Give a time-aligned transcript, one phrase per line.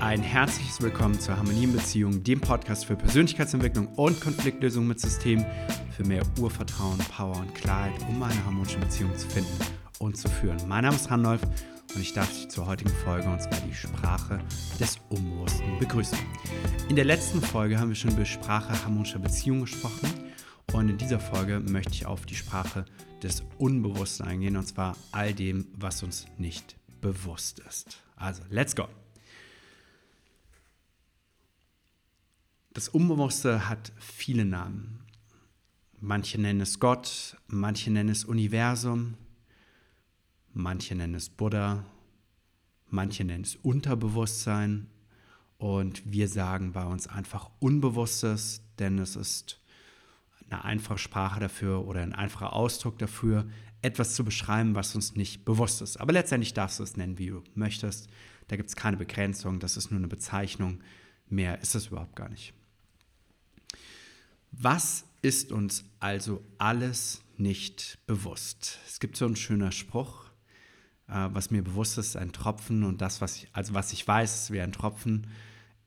[0.00, 5.44] Ein herzliches Willkommen zur Harmonie in Beziehung, dem Podcast für Persönlichkeitsentwicklung und Konfliktlösung mit System,
[5.90, 9.58] für mehr Urvertrauen, Power und Klarheit, um eine harmonische Beziehung zu finden
[9.98, 10.56] und zu führen.
[10.68, 14.38] Mein Name ist Randolph und ich darf dich zur heutigen Folge, und zwar die Sprache
[14.78, 16.18] des Unbewussten, begrüßen.
[16.88, 20.08] In der letzten Folge haben wir schon über Sprache harmonischer Beziehung gesprochen
[20.74, 22.84] und in dieser Folge möchte ich auf die Sprache
[23.24, 28.00] des Unbewussten eingehen, und zwar all dem, was uns nicht bewusst ist.
[28.14, 28.86] Also, let's go!
[32.72, 35.00] Das Unbewusste hat viele Namen.
[36.00, 39.14] Manche nennen es Gott, manche nennen es Universum,
[40.52, 41.84] manche nennen es Buddha,
[42.88, 44.86] manche nennen es Unterbewusstsein
[45.56, 49.60] und wir sagen bei uns einfach Unbewusstes, denn es ist
[50.48, 53.48] eine einfache Sprache dafür oder ein einfacher Ausdruck dafür,
[53.82, 55.96] etwas zu beschreiben, was uns nicht bewusst ist.
[55.98, 58.08] Aber letztendlich darfst du es nennen, wie du möchtest.
[58.46, 60.80] Da gibt es keine Begrenzung, das ist nur eine Bezeichnung.
[61.28, 62.54] Mehr ist es überhaupt gar nicht.
[64.52, 68.78] Was ist uns also alles nicht bewusst?
[68.86, 70.24] Es gibt so einen schönen Spruch,
[71.08, 74.42] äh, was mir bewusst ist, ein Tropfen und das, was ich, also was ich weiß,
[74.42, 75.26] ist wie ein Tropfen.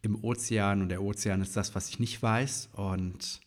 [0.02, 3.42] Im Ozean und der Ozean ist das, was ich nicht weiß und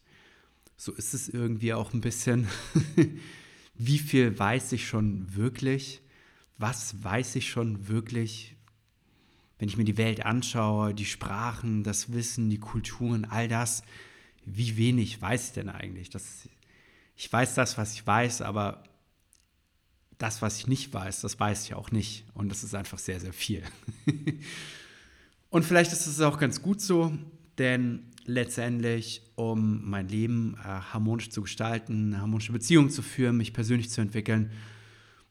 [0.77, 2.49] so ist es irgendwie auch ein bisschen,
[3.75, 6.03] wie viel weiß ich schon wirklich,
[6.59, 8.57] was weiß ich schon wirklich,
[9.59, 13.83] wenn ich mir die Welt anschaue, die Sprachen, das Wissen, die Kulturen, all das,
[14.45, 16.11] wie wenig weiß ich denn eigentlich?
[16.11, 16.49] Das,
[17.17, 18.85] ich weiß das, was ich weiß, aber
[20.19, 22.25] das, was ich nicht weiß, das weiß ich auch nicht.
[22.35, 23.63] Und das ist einfach sehr, sehr viel.
[25.51, 27.13] und vielleicht ist es auch ganz gut so,
[27.59, 33.53] denn letztendlich, um mein Leben äh, harmonisch zu gestalten, eine harmonische Beziehung zu führen, mich
[33.53, 34.51] persönlich zu entwickeln,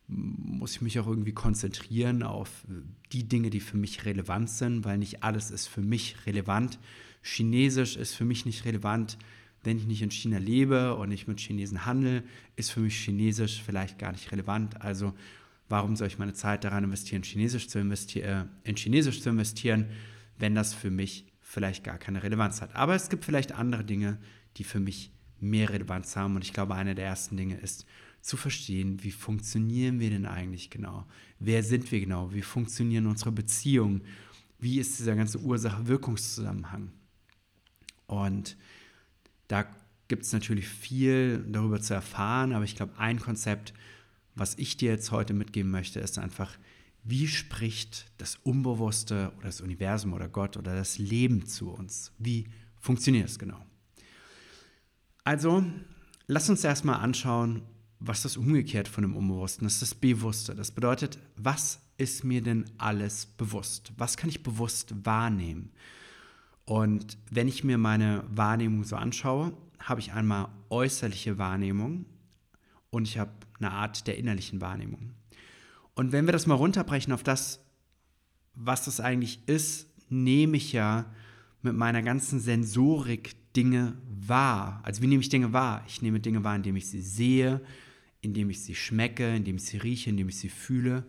[0.07, 2.65] muss ich mich auch irgendwie konzentrieren auf
[3.11, 6.77] die Dinge, die für mich relevant sind, weil nicht alles ist für mich relevant.
[7.23, 9.17] Chinesisch ist für mich nicht relevant,
[9.63, 12.23] wenn ich nicht in China lebe und nicht mit Chinesen handle,
[12.55, 14.81] ist für mich Chinesisch vielleicht gar nicht relevant.
[14.81, 15.13] Also
[15.69, 19.87] warum soll ich meine Zeit daran investieren, Chinesisch zu investieren, äh, in Chinesisch zu investieren,
[20.37, 22.75] wenn das für mich vielleicht gar keine Relevanz hat.
[22.75, 24.17] Aber es gibt vielleicht andere Dinge,
[24.57, 26.35] die für mich mehr Relevanz haben.
[26.35, 27.85] Und ich glaube, eine der ersten Dinge ist
[28.21, 31.05] zu verstehen, wie funktionieren wir denn eigentlich genau?
[31.39, 32.33] Wer sind wir genau?
[32.33, 34.01] Wie funktionieren unsere Beziehungen?
[34.59, 36.91] Wie ist dieser ganze Ursache-Wirkungszusammenhang?
[38.07, 38.57] Und
[39.47, 39.65] da
[40.07, 43.73] gibt es natürlich viel darüber zu erfahren, aber ich glaube, ein Konzept,
[44.35, 46.57] was ich dir jetzt heute mitgeben möchte, ist einfach,
[47.03, 52.11] wie spricht das Unbewusste oder das Universum oder Gott oder das Leben zu uns?
[52.17, 52.47] Wie
[52.79, 53.63] funktioniert es genau?
[55.23, 55.63] Also,
[56.27, 57.63] lass uns erstmal anschauen,
[57.99, 60.55] was das umgekehrt von dem Unbewussten ist, das Bewusste.
[60.55, 63.93] Das bedeutet, was ist mir denn alles bewusst?
[63.97, 65.71] Was kann ich bewusst wahrnehmen?
[66.65, 72.05] Und wenn ich mir meine Wahrnehmung so anschaue, habe ich einmal äußerliche Wahrnehmung
[72.89, 75.11] und ich habe eine Art der innerlichen Wahrnehmung.
[75.95, 77.59] Und wenn wir das mal runterbrechen auf das,
[78.53, 81.05] was das eigentlich ist, nehme ich ja
[81.61, 84.81] mit meiner ganzen Sensorik Dinge wahr.
[84.83, 85.83] Also wie nehme ich Dinge wahr?
[85.87, 87.61] Ich nehme Dinge wahr, indem ich sie sehe,
[88.21, 91.05] indem ich sie schmecke, indem ich sie rieche, indem ich sie fühle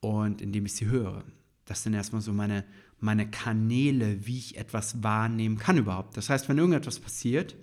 [0.00, 1.24] und indem ich sie höre.
[1.64, 2.64] Das sind erstmal so meine
[2.98, 6.16] meine Kanäle, wie ich etwas wahrnehmen kann überhaupt.
[6.16, 7.56] Das heißt, wenn irgendetwas passiert,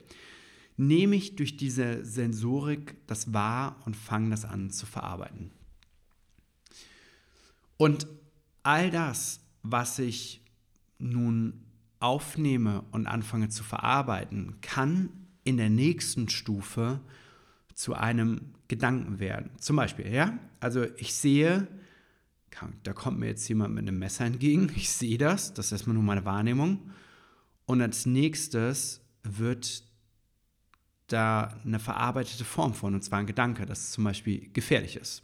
[0.78, 5.52] nehme ich durch diese Sensorik das wahr und fange das an zu verarbeiten.
[7.78, 8.08] Und
[8.64, 10.42] all das, was ich
[11.00, 11.66] nun
[12.00, 15.10] aufnehme und anfange zu verarbeiten, kann
[15.44, 17.02] in der nächsten Stufe
[17.74, 19.52] zu einem Gedanken werden.
[19.58, 21.68] Zum Beispiel, ja, also ich sehe,
[22.84, 24.72] da kommt mir jetzt jemand mit einem Messer entgegen.
[24.76, 26.92] Ich sehe das, das ist erstmal nur meine Wahrnehmung.
[27.66, 29.84] Und als nächstes wird
[31.08, 35.24] da eine verarbeitete Form von, und zwar ein Gedanke, dass es zum Beispiel gefährlich ist.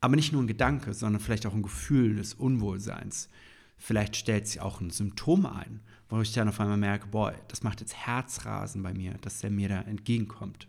[0.00, 3.28] Aber nicht nur ein Gedanke, sondern vielleicht auch ein Gefühl des Unwohlseins.
[3.76, 7.62] Vielleicht stellt sich auch ein Symptom ein, wo ich dann auf einmal merke, boah, das
[7.62, 10.68] macht jetzt Herzrasen bei mir, dass der mir da entgegenkommt.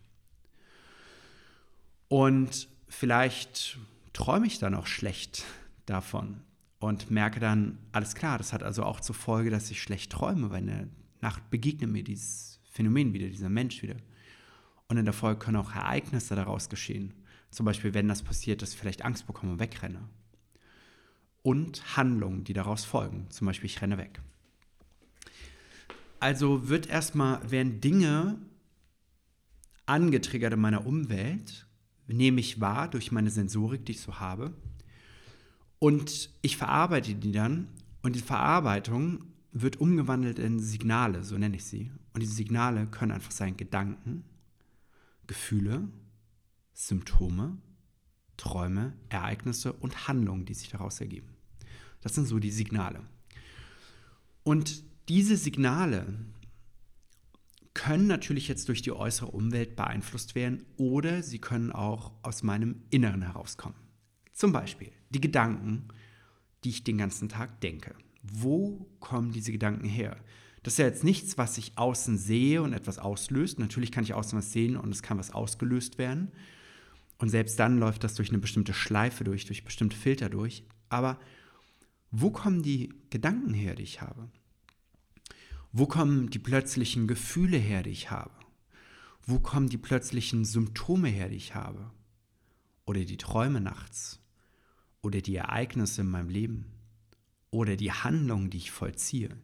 [2.08, 3.78] Und vielleicht
[4.14, 5.46] träume ich dann auch schlecht
[5.86, 6.42] davon
[6.80, 10.50] und merke dann, alles klar, das hat also auch zur Folge, dass ich schlecht träume,
[10.50, 10.88] weil in der
[11.22, 13.98] Nacht begegnet mir dieses Phänomen wieder, dieser Mensch wieder.
[14.88, 17.14] Und in der Folge können auch Ereignisse daraus geschehen.
[17.52, 20.02] Zum Beispiel, wenn das passiert, dass ich vielleicht Angst bekomme und wegrenne.
[21.44, 23.28] Und Handlungen, die daraus folgen.
[23.30, 24.20] Zum Beispiel, ich renne weg.
[26.20, 28.38] Also wird erstmal, werden Dinge
[29.86, 31.68] angetriggert in meiner Umwelt,
[32.08, 34.54] nehme ich wahr durch meine Sensorik, die ich so habe,
[35.82, 37.68] und ich verarbeite die dann
[38.04, 41.92] Und die Verarbeitung wird umgewandelt in Signale, so nenne ich sie.
[42.14, 44.24] Und diese Signale können einfach sein Gedanken,
[45.26, 45.88] Gefühle,
[46.74, 47.58] Symptome,
[48.38, 51.30] Träume, Ereignisse und Handlungen, die sich daraus ergeben.
[52.02, 53.02] Das sind so die Signale.
[54.44, 56.06] Und diese Signale
[57.74, 62.84] können natürlich jetzt durch die äußere Umwelt beeinflusst werden oder sie können auch aus meinem
[62.92, 63.91] Inneren herauskommen.
[64.34, 65.88] Zum Beispiel die Gedanken,
[66.64, 67.96] die ich den ganzen Tag denke.
[68.24, 70.18] Wo kommen diese Gedanken her?
[70.64, 73.58] Das ist ja jetzt nichts, was ich außen sehe und etwas auslöst.
[73.58, 76.32] Natürlich kann ich außen was sehen und es kann was ausgelöst werden.
[77.18, 80.64] Und selbst dann läuft das durch eine bestimmte Schleife durch, durch bestimmte Filter durch.
[80.90, 81.20] Aber
[82.12, 84.30] wo kommen die Gedanken her, die ich habe?
[85.72, 88.34] Wo kommen die plötzlichen Gefühle her, die ich habe?
[89.26, 91.92] Wo kommen die plötzlichen Symptome her, die ich habe?
[92.86, 94.21] Oder die Träume nachts?
[95.02, 96.66] Oder die Ereignisse in meinem Leben?
[97.50, 99.36] Oder die Handlungen, die ich vollziehe?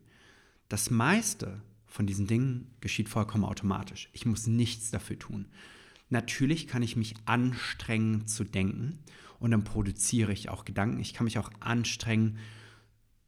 [0.70, 4.10] Das meiste von diesen Dingen geschieht vollkommen automatisch.
[4.14, 5.48] Ich muss nichts dafür tun.
[6.10, 9.00] Natürlich kann ich mich anstrengen zu denken
[9.40, 11.00] und dann produziere ich auch Gedanken.
[11.00, 12.38] Ich kann mich auch anstrengen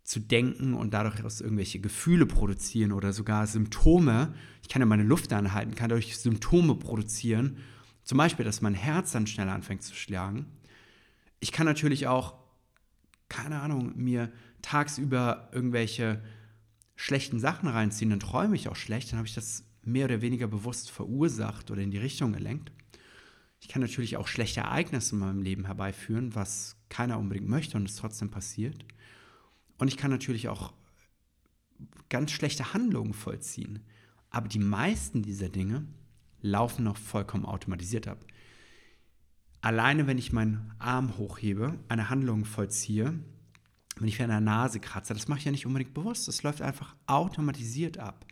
[0.04, 4.34] zu denken und dadurch aus irgendwelche Gefühle produzieren oder sogar Symptome.
[4.62, 7.58] Ich kann ja meine Luft anhalten, kann dadurch Symptome produzieren.
[8.04, 10.48] Zum Beispiel, dass mein Herz dann schneller anfängt zu schlagen.
[11.40, 12.36] Ich kann natürlich auch,
[13.30, 14.32] keine Ahnung, mir
[14.62, 16.22] tagsüber irgendwelche
[16.96, 20.48] schlechten Sachen reinziehen, dann träume ich auch schlecht, dann habe ich das mehr oder weniger
[20.48, 22.72] bewusst verursacht oder in die Richtung gelenkt.
[23.62, 27.90] Ich kann natürlich auch schlechte Ereignisse in meinem Leben herbeiführen, was keiner unbedingt möchte und
[27.90, 28.86] es trotzdem passiert.
[29.78, 30.74] Und ich kann natürlich auch
[32.10, 33.80] ganz schlechte Handlungen vollziehen.
[34.30, 35.88] Aber die meisten dieser Dinge
[36.42, 38.26] laufen noch vollkommen automatisiert ab.
[39.62, 43.14] Alleine wenn ich meinen Arm hochhebe, eine Handlung vollziehe,
[43.98, 46.28] wenn ich an der Nase kratze, das mache ich ja nicht unbedingt bewusst.
[46.28, 48.26] Das läuft einfach automatisiert ab.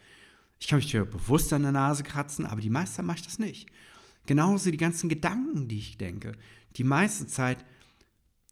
[0.59, 3.25] Ich kann mich ja bewusst an der Nase kratzen, aber die meiste Zeit mache ich
[3.25, 3.69] das nicht.
[4.25, 6.33] Genauso die ganzen Gedanken, die ich denke.
[6.77, 7.63] Die meiste Zeit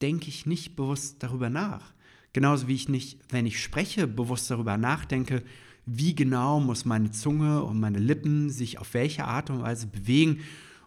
[0.01, 1.94] denke ich nicht bewusst darüber nach.
[2.33, 5.44] Genauso wie ich nicht, wenn ich spreche, bewusst darüber nachdenke,
[5.86, 10.42] wie genau muss meine Zunge und meine Lippen sich auf welche Art und Weise bewegen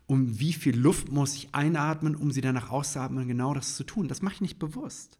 [0.08, 4.08] und wie viel Luft muss ich einatmen, um sie danach auszuatmen, genau das zu tun.
[4.08, 5.19] Das mache ich nicht bewusst.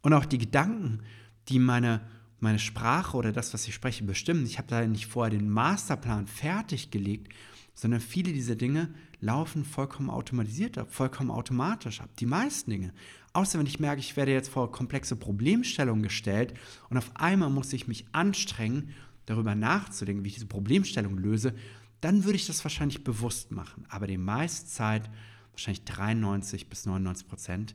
[0.00, 1.00] Und auch die Gedanken,
[1.48, 2.00] die meine,
[2.38, 4.46] meine Sprache oder das, was ich spreche, bestimmen.
[4.46, 7.32] Ich habe da nicht vorher den Masterplan fertiggelegt,
[7.74, 12.10] sondern viele dieser Dinge laufen vollkommen automatisiert ab, vollkommen automatisch ab.
[12.20, 12.92] Die meisten Dinge.
[13.32, 16.54] Außer wenn ich merke, ich werde jetzt vor komplexe Problemstellungen gestellt
[16.90, 18.90] und auf einmal muss ich mich anstrengen,
[19.26, 21.54] darüber nachzudenken, wie ich diese Problemstellung löse,
[22.02, 23.86] dann würde ich das wahrscheinlich bewusst machen.
[23.88, 25.08] Aber die meiste Zeit,
[25.52, 27.74] wahrscheinlich 93 bis 99 Prozent,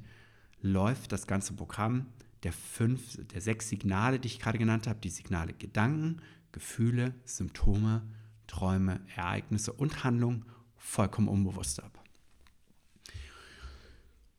[0.62, 2.06] läuft das ganze Programm
[2.44, 6.22] der fünf, der sechs Signale, die ich gerade genannt habe, die Signale Gedanken,
[6.52, 8.04] Gefühle, Symptome,
[8.48, 10.46] Träume, Ereignisse und Handlungen
[10.76, 12.04] vollkommen unbewusst ab.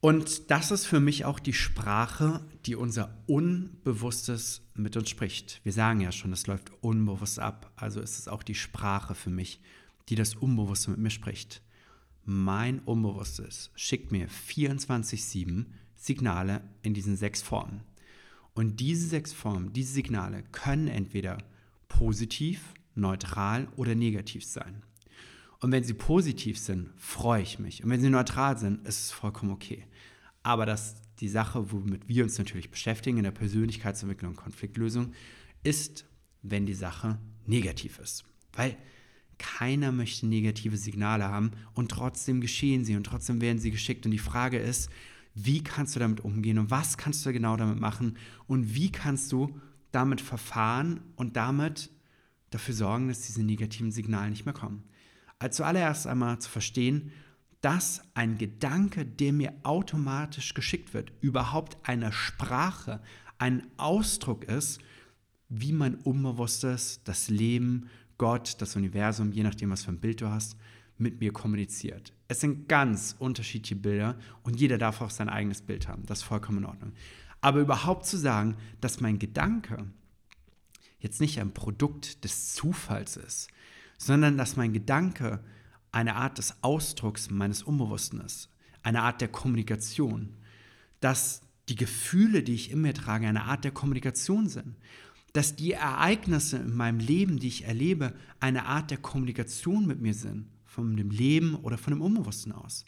[0.00, 5.61] Und das ist für mich auch die Sprache, die unser Unbewusstes mit uns spricht.
[5.65, 7.73] Wir sagen ja schon, es läuft unbewusst ab.
[7.75, 9.61] Also ist es auch die Sprache für mich,
[10.09, 11.62] die das Unbewusste mit mir spricht.
[12.25, 15.67] Mein Unbewusstes schickt mir 24-7
[15.97, 17.81] Signale in diesen sechs Formen.
[18.55, 21.39] Und diese sechs Formen, diese Signale können entweder
[21.89, 24.83] positiv, neutral oder negativ sein.
[25.61, 27.83] Und wenn sie positiv sind, freue ich mich.
[27.83, 29.85] Und wenn sie neutral sind, ist es vollkommen okay.
[30.49, 35.12] Aber das, die Sache, womit wir uns natürlich beschäftigen in der Persönlichkeitsentwicklung und Konfliktlösung,
[35.62, 36.07] ist,
[36.40, 38.25] wenn die Sache negativ ist.
[38.55, 38.78] Weil
[39.37, 44.07] keiner möchte negative Signale haben und trotzdem geschehen sie und trotzdem werden sie geschickt.
[44.07, 44.88] Und die Frage ist,
[45.35, 49.31] wie kannst du damit umgehen und was kannst du genau damit machen und wie kannst
[49.33, 51.90] du damit verfahren und damit
[52.49, 54.83] dafür sorgen, dass diese negativen Signale nicht mehr kommen.
[55.40, 57.12] Also zuallererst einmal zu verstehen,
[57.61, 63.00] dass ein Gedanke, der mir automatisch geschickt wird, überhaupt eine Sprache,
[63.38, 64.81] ein Ausdruck ist,
[65.49, 67.88] wie mein Unbewusstes, das Leben,
[68.19, 70.57] Gott, das Universum, je nachdem, was für ein Bild du hast,
[70.99, 72.12] mit mir kommuniziert.
[72.27, 76.05] Es sind ganz unterschiedliche Bilder und jeder darf auch sein eigenes Bild haben.
[76.07, 76.93] Das ist vollkommen in Ordnung.
[77.41, 79.87] Aber überhaupt zu sagen, dass mein Gedanke
[80.99, 83.49] jetzt nicht ein Produkt des Zufalls ist,
[83.97, 85.41] sondern dass mein Gedanke
[85.99, 88.49] eine Art des Ausdrucks meines Unbewussten ist,
[88.85, 90.37] eine Art der Kommunikation,
[91.00, 94.76] dass die Gefühle, die ich in mir trage, eine Art der Kommunikation sind,
[95.33, 100.14] dass die Ereignisse in meinem Leben, die ich erlebe, eine Art der Kommunikation mit mir
[100.14, 102.85] sind, von dem Leben oder von dem Unbewussten aus.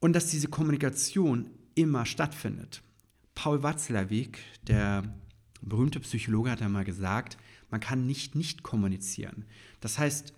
[0.00, 2.82] Und dass diese Kommunikation immer stattfindet.
[3.36, 5.04] Paul Watzlawick, der
[5.62, 7.38] Ein berühmter Psychologe hat einmal gesagt,
[7.70, 9.44] man kann nicht nicht kommunizieren.
[9.80, 10.34] Das heißt,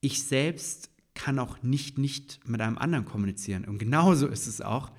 [0.00, 3.64] ich selbst kann auch nicht nicht mit einem anderen kommunizieren.
[3.64, 4.92] Und genauso ist es auch,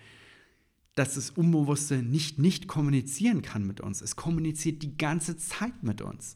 [0.94, 4.02] dass das Unbewusste nicht nicht kommunizieren kann mit uns.
[4.02, 6.36] Es kommuniziert die ganze Zeit mit uns.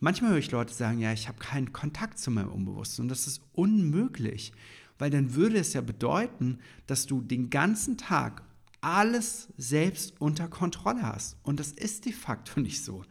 [0.00, 3.26] Manchmal höre ich Leute sagen, ja, ich habe keinen Kontakt zu meinem Unbewussten und das
[3.26, 4.52] ist unmöglich,
[4.98, 8.42] weil dann würde es ja bedeuten, dass du den ganzen Tag
[8.80, 13.04] alles selbst unter Kontrolle hast und das ist de facto nicht so.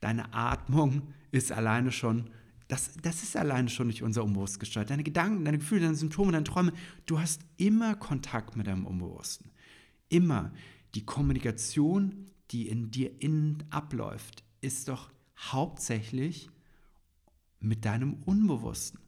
[0.00, 2.30] Deine Atmung ist alleine schon
[2.68, 4.90] das, das ist alleine schon nicht unser Unbewusst gesteuert.
[4.90, 6.72] Deine Gedanken, deine Gefühle, deine Symptome, deine Träume,
[7.06, 9.50] du hast immer Kontakt mit deinem Unbewussten.
[10.08, 10.52] Immer.
[10.94, 16.50] Die Kommunikation, die in dir innen abläuft, ist doch hauptsächlich
[17.60, 19.00] mit deinem Unbewussten.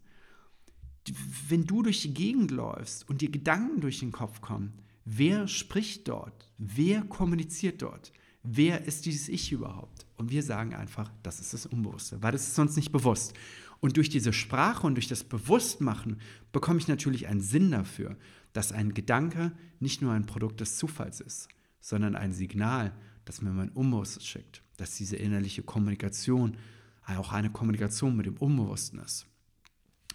[1.48, 4.74] Wenn du durch die Gegend läufst und dir Gedanken durch den Kopf kommen,
[5.04, 6.52] wer spricht dort?
[6.58, 8.12] Wer kommuniziert dort?
[8.50, 10.06] Wer ist dieses Ich überhaupt?
[10.16, 13.34] Und wir sagen einfach, das ist das Unbewusste, weil das ist uns nicht bewusst.
[13.80, 16.18] Und durch diese Sprache und durch das Bewusstmachen
[16.50, 18.16] bekomme ich natürlich einen Sinn dafür,
[18.54, 21.48] dass ein Gedanke nicht nur ein Produkt des Zufalls ist,
[21.82, 22.94] sondern ein Signal,
[23.26, 26.56] das mir mein Unbewusstes schickt, dass diese innerliche Kommunikation
[27.02, 29.26] auch eine Kommunikation mit dem Unbewussten ist.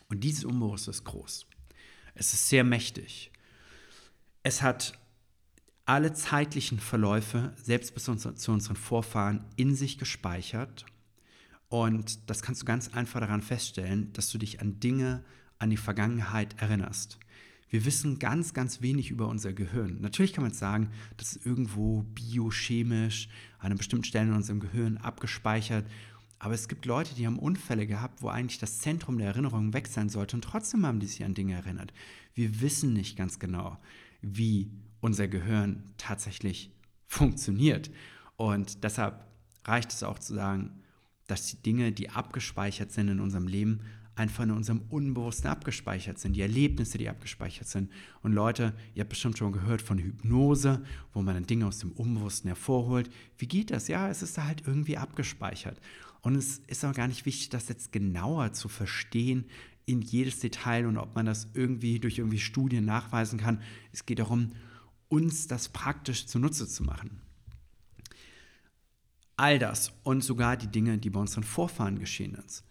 [0.09, 1.45] Und dieses Unbewusste ist groß.
[2.15, 3.31] Es ist sehr mächtig.
[4.41, 4.99] Es hat
[5.85, 10.85] alle zeitlichen Verläufe, selbst bis zu unseren Vorfahren, in sich gespeichert.
[11.67, 15.23] Und das kannst du ganz einfach daran feststellen, dass du dich an Dinge,
[15.59, 17.19] an die Vergangenheit erinnerst.
[17.69, 19.99] Wir wissen ganz, ganz wenig über unser Gehirn.
[19.99, 24.97] Natürlich kann man sagen, das ist irgendwo biochemisch an einer bestimmten Stelle in unserem Gehirn
[24.97, 25.85] abgespeichert.
[26.37, 29.87] Aber es gibt Leute, die haben Unfälle gehabt, wo eigentlich das Zentrum der Erinnerung weg
[29.87, 31.93] sein sollte und trotzdem haben die sich an Dinge erinnert.
[32.35, 33.79] Wir wissen nicht ganz genau,
[34.21, 34.69] wie
[35.03, 36.72] unser Gehirn tatsächlich
[37.07, 37.91] funktioniert.
[38.38, 39.27] Und deshalb
[39.65, 40.81] reicht es auch zu sagen,
[41.27, 43.81] dass die Dinge, die abgespeichert sind in unserem Leben,
[44.15, 47.91] einfach in unserem Unbewussten abgespeichert sind, die Erlebnisse, die abgespeichert sind.
[48.22, 51.91] Und Leute, ihr habt bestimmt schon gehört von Hypnose, wo man dann Dinge aus dem
[51.91, 53.10] Unbewussten hervorholt.
[53.38, 53.89] Wie geht das?
[53.89, 55.81] Ja, es ist da halt irgendwie abgespeichert.
[56.22, 59.45] Und es ist auch gar nicht wichtig, das jetzt genauer zu verstehen
[59.86, 63.62] in jedes Detail und ob man das irgendwie durch irgendwie Studien nachweisen kann.
[63.91, 64.51] Es geht darum,
[65.07, 67.22] uns das praktisch zunutze zu machen.
[69.36, 72.63] All das und sogar die Dinge, die bei unseren Vorfahren geschehen sind.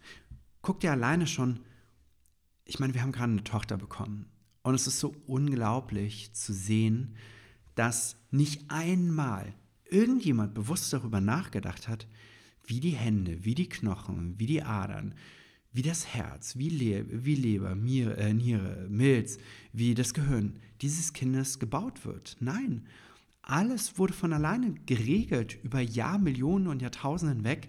[0.63, 1.61] Guck dir alleine schon,
[2.65, 4.27] ich meine, wir haben gerade eine Tochter bekommen.
[4.63, 7.17] Und es ist so unglaublich zu sehen,
[7.75, 12.07] dass nicht einmal irgendjemand bewusst darüber nachgedacht hat,
[12.65, 15.15] wie die Hände, wie die Knochen, wie die Adern,
[15.73, 19.39] wie das Herz, wie, Le wie Leber, Miere, äh, Niere, Milz,
[19.73, 22.37] wie das Gehirn dieses Kindes gebaut wird.
[22.41, 22.87] Nein,
[23.43, 25.59] alles wurde von alleine geregelt.
[25.63, 27.69] Über Jahrmillionen und Jahrtausende hinweg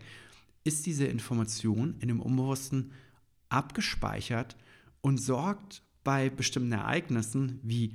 [0.64, 2.92] ist diese Information in dem Unbewussten
[3.50, 4.56] abgespeichert
[5.02, 7.94] und sorgt bei bestimmten Ereignissen wie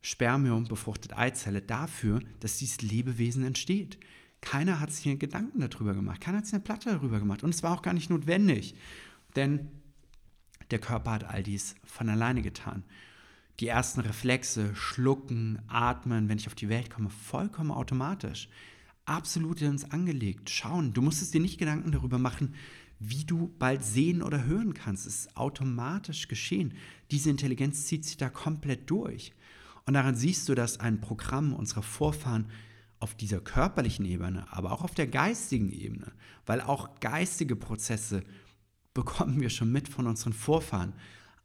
[0.00, 3.98] Spermium, befruchtet Eizelle dafür, dass dieses Lebewesen entsteht.
[4.40, 7.62] Keiner hat sich Gedanken darüber gemacht, keiner hat sich eine Platte darüber gemacht und es
[7.62, 8.76] war auch gar nicht notwendig.
[9.36, 9.68] Denn
[10.70, 12.84] der Körper hat all dies von alleine getan.
[13.60, 18.48] Die ersten Reflexe, schlucken, atmen, wenn ich auf die Welt komme, vollkommen automatisch.
[19.04, 20.50] Absolut in uns angelegt.
[20.50, 22.54] Schauen, du musstest dir nicht Gedanken darüber machen,
[22.98, 25.06] wie du bald sehen oder hören kannst.
[25.06, 26.74] Es ist automatisch geschehen.
[27.10, 29.32] Diese Intelligenz zieht sich da komplett durch.
[29.84, 32.50] Und daran siehst du, dass ein Programm unserer Vorfahren
[32.98, 36.12] auf dieser körperlichen Ebene, aber auch auf der geistigen Ebene,
[36.46, 38.22] weil auch geistige Prozesse
[38.96, 40.94] bekommen wir schon mit von unseren Vorfahren.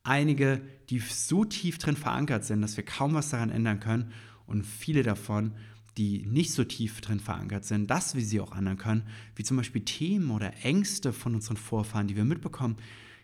[0.04, 4.14] Einige, die so tief drin verankert sind, dass wir kaum was daran ändern können
[4.48, 5.52] und viele davon,
[5.98, 9.04] die nicht so tief drin verankert sind, dass wir sie auch ändern können,
[9.36, 12.78] wie zum Beispiel Themen oder Ängste von unseren Vorfahren, die wir mitbekommen,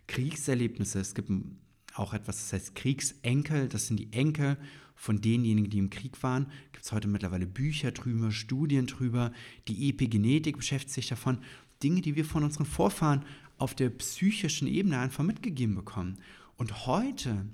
[0.08, 1.00] Kriegserlebnisse.
[1.00, 1.32] Es gibt
[1.96, 4.58] auch etwas, das heißt Kriegsenkel, das sind die Enkel
[4.94, 6.48] von denjenigen, die im Krieg waren.
[6.74, 9.32] Gibt es heute mittlerweile Bücher drüber, Studien drüber,
[9.70, 11.38] die Epigenetik beschäftigt sich davon.
[11.82, 13.24] Dinge, die wir von unseren Vorfahren
[13.58, 16.20] auf der psychischen Ebene einfach mitgegeben bekommen.
[16.58, 17.46] Und heute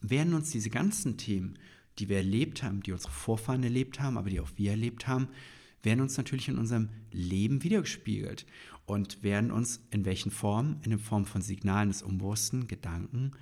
[0.00, 1.58] werden uns diese ganzen Themen,
[1.98, 5.28] die wir erlebt haben, die unsere Vorfahren erlebt haben, aber die auch wir erlebt haben,
[5.82, 8.46] werden uns natürlich in unserem Leben wiedergespiegelt
[8.86, 10.80] und werden uns in welchen Formen?
[10.82, 13.32] In der Form von Signalen des Unbewussten, Gedanken,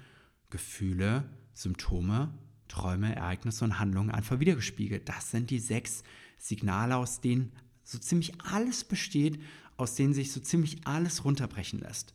[0.49, 1.25] Gefühle,
[1.55, 2.33] Symptome,
[2.69, 5.09] Träume, Ereignisse und Handlungen einfach wiedergespiegelt.
[5.09, 6.03] Das sind die sechs
[6.39, 9.41] Signale, aus denen so ziemlich alles besteht,
[9.81, 12.15] aus denen sich so ziemlich alles runterbrechen lässt.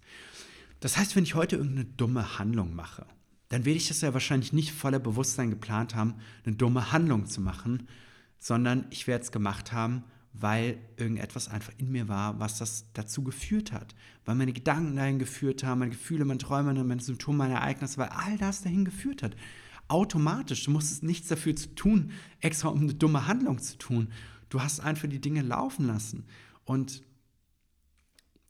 [0.80, 3.06] Das heißt, wenn ich heute irgendeine dumme Handlung mache,
[3.50, 7.42] dann werde ich das ja wahrscheinlich nicht voller Bewusstsein geplant haben, eine dumme Handlung zu
[7.42, 7.88] machen,
[8.40, 10.04] sondern ich werde es gemacht haben,
[10.34, 13.96] weil irgendetwas einfach in mir war, was das dazu geführt hat.
[14.26, 18.10] Weil meine Gedanken dahin geführt haben, meine Gefühle, meine Träume, meine Symptome, meine Ereignisse, weil
[18.10, 19.36] all das dahin geführt hat.
[19.88, 24.10] Automatisch, du musstest nichts dafür zu tun, extra um eine dumme Handlung zu tun.
[24.50, 26.26] Du hast einfach die Dinge laufen lassen.
[26.66, 27.04] Und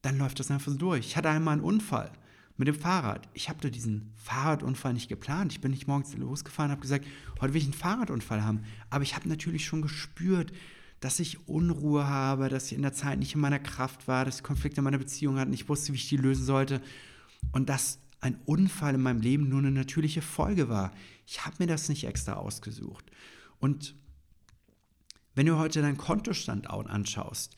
[0.06, 1.08] dann läuft das einfach so durch.
[1.08, 2.12] Ich hatte einmal einen Unfall
[2.58, 3.28] mit dem Fahrrad.
[3.34, 5.52] Ich habe diesen Fahrradunfall nicht geplant.
[5.52, 7.06] Ich bin nicht morgens losgefahren, habe gesagt,
[7.42, 8.64] heute will ich einen Fahrradunfall haben.
[8.90, 10.54] Aber ich habe natürlich schon gespürt,
[11.00, 14.38] dass ich Unruhe habe, dass ich in der Zeit nicht in meiner Kraft war, dass
[14.38, 16.82] ich Konflikte in meiner Beziehung hatte, nicht wusste, wie ich die lösen sollte
[17.52, 20.94] und dass ein Unfall in meinem Leben nur eine natürliche Folge war.
[21.28, 23.12] Ich habe mir das nicht extra ausgesucht.
[23.60, 23.96] Und
[25.34, 27.56] wenn du heute deinen Kontostand anschaust,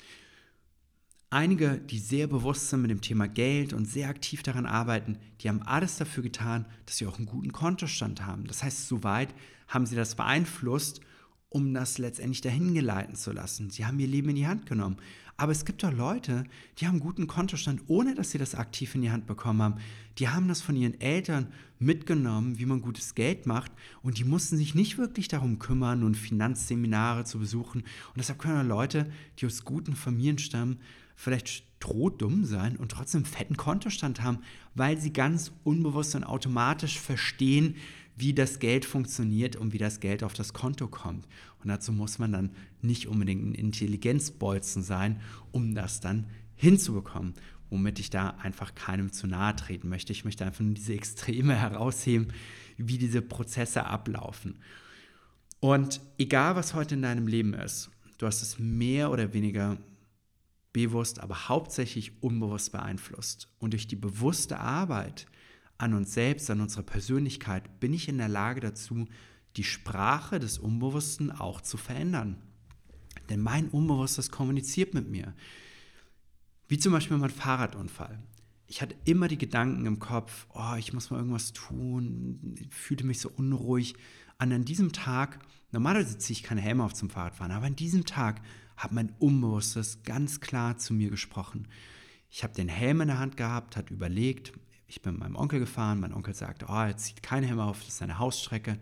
[1.29, 5.49] einige, die sehr bewusst sind mit dem Thema Geld und sehr aktiv daran arbeiten, die
[5.49, 8.45] haben alles dafür getan, dass sie auch einen guten Kontostand haben.
[8.47, 9.33] Das heißt, soweit
[9.67, 11.01] haben sie das beeinflusst
[11.49, 13.69] um das letztendlich dahin geleiten zu lassen.
[13.69, 14.97] Sie haben ihr Leben in die Hand genommen.
[15.39, 16.45] Aber es gibt doch Leute,
[16.79, 19.75] die haben guten Kontostand, ohne dass sie das aktiv in die Hand bekommen haben.
[20.17, 23.71] Die haben das von ihren Eltern mitgenommen, wie man gutes Geld macht.
[24.01, 27.81] Und die mussten sich nicht wirklich darum kümmern und Finanzseminare zu besuchen.
[27.81, 30.79] Und deshalb können Leute, die aus guten Familien stammen,
[31.17, 34.39] vielleicht strohdumm sein und trotzdem fetten Kontostand haben,
[34.75, 37.75] weil sie ganz unbewusst und automatisch verstehen,
[38.15, 41.27] wie das Geld funktioniert und wie das Geld auf das Konto kommt.
[41.61, 45.19] Und dazu muss man dann nicht unbedingt ein Intelligenzbolzen sein,
[45.51, 47.33] um das dann hinzubekommen.
[47.69, 50.13] Womit ich da einfach keinem zu nahe treten möchte.
[50.13, 52.29] Ich möchte einfach nur diese Extreme herausheben,
[52.77, 54.59] wie diese Prozesse ablaufen.
[55.59, 59.77] Und egal, was heute in deinem Leben ist, du hast es mehr oder weniger
[60.85, 63.49] bewusst, aber hauptsächlich unbewusst beeinflusst.
[63.59, 65.25] Und durch die bewusste Arbeit
[65.77, 69.07] an uns selbst, an unserer Persönlichkeit, bin ich in der Lage dazu,
[69.55, 72.37] die Sprache des Unbewussten auch zu verändern.
[73.29, 75.33] Denn mein Unbewusstes kommuniziert mit mir.
[76.67, 78.19] Wie zum Beispiel mein Fahrradunfall.
[78.67, 83.05] Ich hatte immer die Gedanken im Kopf, oh, ich muss mal irgendwas tun, ich fühlte
[83.05, 83.95] mich so unruhig.
[84.37, 85.39] An diesem Tag,
[85.71, 88.41] normalerweise ziehe ich keine Helme auf zum Fahrradfahren, aber an diesem Tag
[88.77, 91.67] hat mein Unbewusstes ganz klar zu mir gesprochen.
[92.29, 94.53] Ich habe den Helm in der Hand gehabt, hat überlegt,
[94.87, 95.99] ich bin mit meinem Onkel gefahren.
[95.99, 98.79] Mein Onkel sagte, oh, er zieht keine Helm auf, das ist eine Hausstrecke.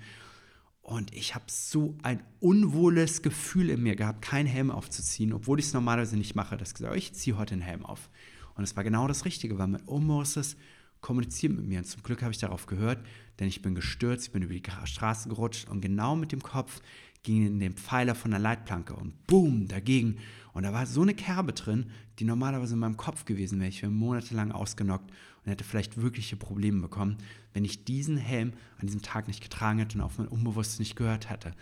[0.81, 5.65] Und ich habe so ein unwohles Gefühl in mir gehabt, keinen Helm aufzuziehen, obwohl ich
[5.65, 6.57] es normalerweise nicht mache.
[6.57, 8.09] Das gesagt, ich ziehe heute einen Helm auf.
[8.53, 10.57] Und es war genau das Richtige, weil mein Unbewusstes
[11.01, 11.79] kommuniziert mit mir.
[11.79, 13.03] Und zum Glück habe ich darauf gehört,
[13.39, 16.81] denn ich bin gestürzt, ich bin über die Straße gerutscht und genau mit dem Kopf
[17.25, 20.17] ging in den Pfeiler von der Leitplanke und boom, dagegen.
[20.53, 21.87] Und da war so eine Kerbe drin,
[22.19, 23.67] die normalerweise in meinem Kopf gewesen wäre.
[23.67, 25.11] Ich wäre monatelang ausgenockt
[25.43, 27.17] und hätte vielleicht wirkliche Probleme bekommen,
[27.53, 30.95] wenn ich diesen Helm an diesem Tag nicht getragen hätte und auf mein Unbewusstes nicht
[30.95, 31.53] gehört hätte.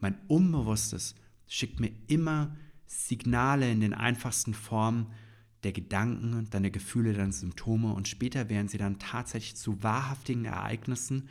[0.00, 1.14] Mein Unbewusstes
[1.46, 2.54] schickt mir immer
[2.86, 5.06] Signale in den einfachsten Formen
[5.62, 11.28] der Gedanken, deine Gefühle, deine Symptome und später werden sie dann tatsächlich zu wahrhaftigen Ereignissen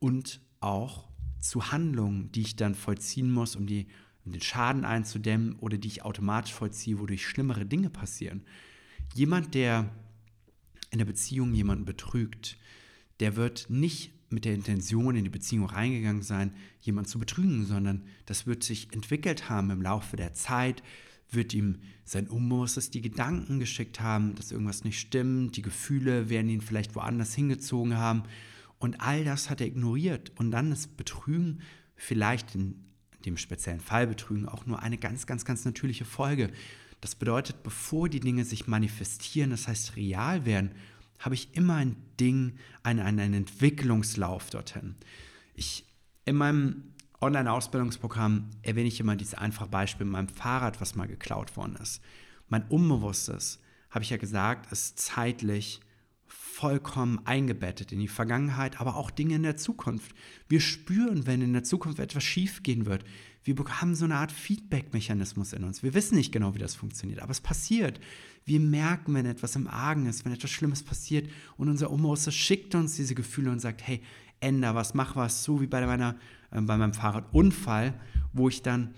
[0.00, 1.09] und auch
[1.40, 3.86] zu Handlungen, die ich dann vollziehen muss, um, die,
[4.24, 8.42] um den Schaden einzudämmen oder die ich automatisch vollziehe, wodurch schlimmere Dinge passieren.
[9.14, 9.90] Jemand, der
[10.90, 12.56] in der Beziehung jemanden betrügt,
[13.20, 18.04] der wird nicht mit der Intention in die Beziehung reingegangen sein, jemanden zu betrügen, sondern
[18.26, 20.82] das wird sich entwickelt haben im Laufe der Zeit,
[21.32, 26.48] wird ihm sein Unbewusstes die Gedanken geschickt haben, dass irgendwas nicht stimmt, die Gefühle werden
[26.48, 28.24] ihn vielleicht woanders hingezogen haben
[28.80, 31.60] und all das hat er ignoriert und dann ist Betrügen
[31.94, 32.82] vielleicht in
[33.26, 36.50] dem speziellen Fall Betrügen auch nur eine ganz, ganz, ganz natürliche Folge.
[37.02, 40.72] Das bedeutet, bevor die Dinge sich manifestieren, das heißt real werden,
[41.18, 44.96] habe ich immer ein Ding, einen, einen Entwicklungslauf dorthin.
[45.54, 45.84] Ich,
[46.24, 51.54] in meinem Online-Ausbildungsprogramm erwähne ich immer dieses einfache Beispiel mit meinem Fahrrad, was mal geklaut
[51.58, 52.00] worden ist.
[52.48, 55.80] Mein Unbewusstes, habe ich ja gesagt, ist zeitlich
[56.60, 60.14] vollkommen eingebettet in die Vergangenheit, aber auch Dinge in der Zukunft.
[60.46, 63.02] Wir spüren, wenn in der Zukunft etwas schiefgehen wird.
[63.44, 65.82] Wir haben so eine Art Feedback-Mechanismus in uns.
[65.82, 67.98] Wir wissen nicht genau, wie das funktioniert, aber es passiert.
[68.44, 72.74] Wir merken, wenn etwas im Argen ist, wenn etwas Schlimmes passiert und unser Unbewusstes schickt
[72.74, 74.02] uns diese Gefühle und sagt, hey,
[74.40, 76.16] änder was, mach was, so wie bei, meiner,
[76.50, 77.98] äh, bei meinem Fahrradunfall,
[78.34, 78.94] wo ich dann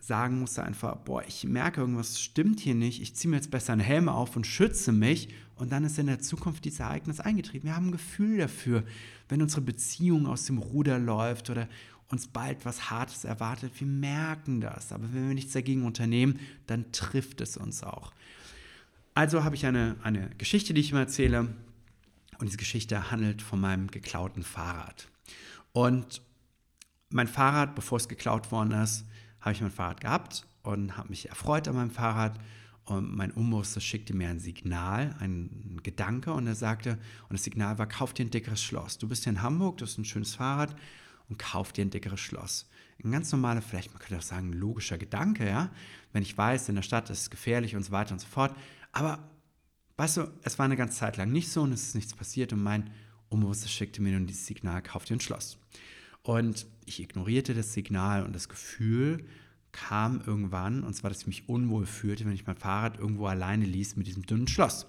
[0.00, 3.72] sagen musste einfach, boah, ich merke, irgendwas stimmt hier nicht, ich ziehe mir jetzt besser
[3.72, 7.66] einen Helm auf und schütze mich und dann ist in der Zukunft dieses Ereignis eingetreten.
[7.66, 8.84] Wir haben ein Gefühl dafür,
[9.28, 11.68] wenn unsere Beziehung aus dem Ruder läuft oder
[12.08, 16.92] uns bald was Hartes erwartet, wir merken das, aber wenn wir nichts dagegen unternehmen, dann
[16.92, 18.12] trifft es uns auch.
[19.14, 21.48] Also habe ich eine, eine Geschichte, die ich immer erzähle
[22.38, 25.08] und diese Geschichte handelt von meinem geklauten Fahrrad.
[25.72, 26.22] Und
[27.08, 29.04] mein Fahrrad, bevor es geklaut worden ist,
[29.40, 32.38] habe ich mein Fahrrad gehabt und habe mich erfreut an meinem Fahrrad.
[32.86, 37.78] Und mein Unbewusstes schickte mir ein Signal, ein Gedanke und er sagte, und das Signal
[37.78, 38.96] war, kauf dir ein dickeres Schloss.
[38.96, 40.76] Du bist hier in Hamburg, du hast ein schönes Fahrrad
[41.28, 42.70] und kauf dir ein dickeres Schloss.
[43.02, 45.70] Ein ganz normaler, vielleicht man könnte auch sagen, logischer Gedanke, ja.
[46.12, 48.56] Wenn ich weiß, in der Stadt ist es gefährlich und so weiter und so fort.
[48.92, 49.30] Aber
[49.96, 52.52] weißt du, es war eine ganze Zeit lang nicht so und es ist nichts passiert
[52.52, 52.90] und mein
[53.30, 55.58] Unbewusstes schickte mir nun dieses Signal, kauf dir ein Schloss.
[56.22, 59.26] Und ich ignorierte das Signal und das Gefühl
[59.72, 63.64] kam irgendwann, und zwar, dass ich mich unwohl fühlte, wenn ich mein Fahrrad irgendwo alleine
[63.64, 64.86] ließ mit diesem dünnen Schloss.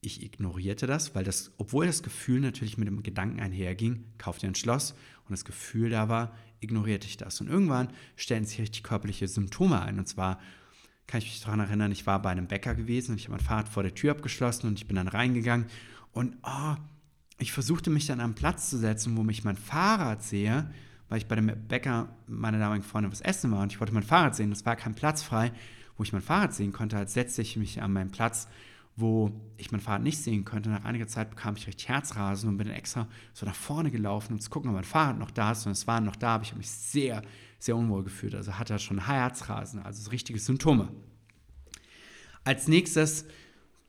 [0.00, 4.46] Ich ignorierte das, weil das, obwohl das Gefühl natürlich mit dem Gedanken einherging, kauf dir
[4.46, 4.92] ein Schloss
[5.24, 7.40] und das Gefühl da war, ignorierte ich das.
[7.40, 9.98] Und irgendwann stellen sich richtig körperliche Symptome ein.
[9.98, 10.38] Und zwar
[11.06, 13.44] kann ich mich daran erinnern, ich war bei einem Bäcker gewesen und ich habe mein
[13.44, 15.66] Fahrrad vor der Tür abgeschlossen und ich bin dann reingegangen
[16.12, 16.74] und oh,
[17.38, 20.70] ich versuchte mich dann am Platz zu setzen, wo mich mein Fahrrad sehe,
[21.08, 24.02] weil ich bei dem Bäcker meiner damaligen Freundin was essen war und ich wollte mein
[24.02, 24.52] Fahrrad sehen.
[24.52, 25.52] Es war kein Platz frei,
[25.96, 26.96] wo ich mein Fahrrad sehen konnte.
[26.96, 28.48] Als setzte ich mich an meinen Platz,
[28.96, 30.70] wo ich mein Fahrrad nicht sehen konnte.
[30.70, 34.34] Nach einiger Zeit bekam ich richtig Herzrasen und bin dann extra so nach vorne gelaufen,
[34.34, 35.66] um zu gucken, ob mein Fahrrad noch da ist.
[35.66, 37.22] Und es war noch da, aber ich habe mich sehr,
[37.58, 38.34] sehr unwohl gefühlt.
[38.34, 40.88] Also hatte schon Herzrasen, also so richtige Symptome.
[42.44, 43.24] Als nächstes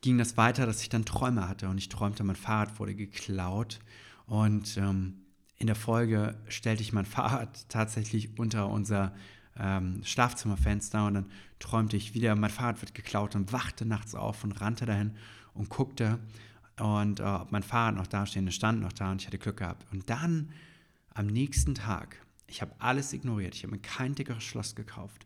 [0.01, 3.79] ging das weiter, dass ich dann Träume hatte und ich träumte, mein Fahrrad wurde geklaut
[4.27, 5.18] und ähm,
[5.59, 9.13] in der Folge stellte ich mein Fahrrad tatsächlich unter unser
[9.57, 14.43] ähm, Schlafzimmerfenster und dann träumte ich wieder, mein Fahrrad wird geklaut und wachte nachts auf
[14.45, 15.15] und rannte dahin
[15.53, 16.19] und guckte
[16.79, 19.37] und äh, ob mein Fahrrad noch da steht, es stand noch da und ich hatte
[19.37, 19.85] Glück gehabt.
[19.91, 20.49] Und dann
[21.13, 22.15] am nächsten Tag,
[22.47, 25.25] ich habe alles ignoriert, ich habe mir kein dickeres Schloss gekauft,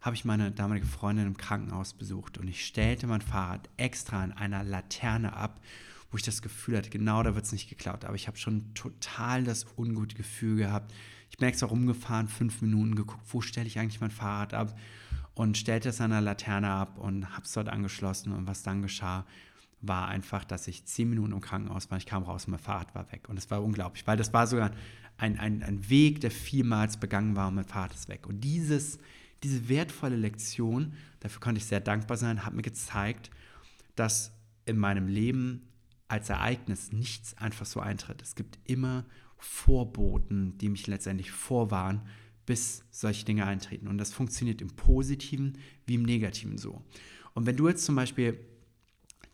[0.00, 4.32] habe ich meine damalige Freundin im Krankenhaus besucht und ich stellte mein Fahrrad extra an
[4.32, 5.60] einer Laterne ab,
[6.12, 8.04] wo ich das Gefühl hatte, genau da wird es nicht geklaut.
[8.04, 10.94] Aber ich habe schon total das ungute Gefühl gehabt.
[11.30, 14.78] Ich bin extra rumgefahren, fünf Minuten geguckt, wo stelle ich eigentlich mein Fahrrad ab
[15.34, 18.32] und stellte es an einer Laterne ab und habe es dort angeschlossen.
[18.32, 19.26] Und was dann geschah,
[19.80, 21.98] war einfach, dass ich zehn Minuten im Krankenhaus war.
[21.98, 23.28] Ich kam raus und mein Fahrrad war weg.
[23.28, 24.70] Und es war unglaublich, weil das war sogar
[25.16, 28.26] ein, ein, ein Weg, der vielmals begangen war und mein Fahrrad ist weg.
[28.26, 28.98] Und dieses
[29.42, 33.30] diese wertvolle Lektion, dafür konnte ich sehr dankbar sein, hat mir gezeigt,
[33.96, 34.32] dass
[34.64, 35.68] in meinem Leben
[36.12, 38.20] als Ereignis nichts einfach so eintritt.
[38.20, 39.06] Es gibt immer
[39.38, 42.02] Vorboten, die mich letztendlich vorwarnen,
[42.44, 43.88] bis solche Dinge eintreten.
[43.88, 46.82] Und das funktioniert im Positiven wie im Negativen so.
[47.32, 48.38] Und wenn du jetzt zum Beispiel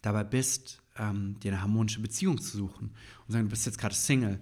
[0.02, 2.92] dabei bist, ähm, dir eine harmonische Beziehung zu suchen
[3.26, 4.40] und sagen, du bist jetzt gerade Single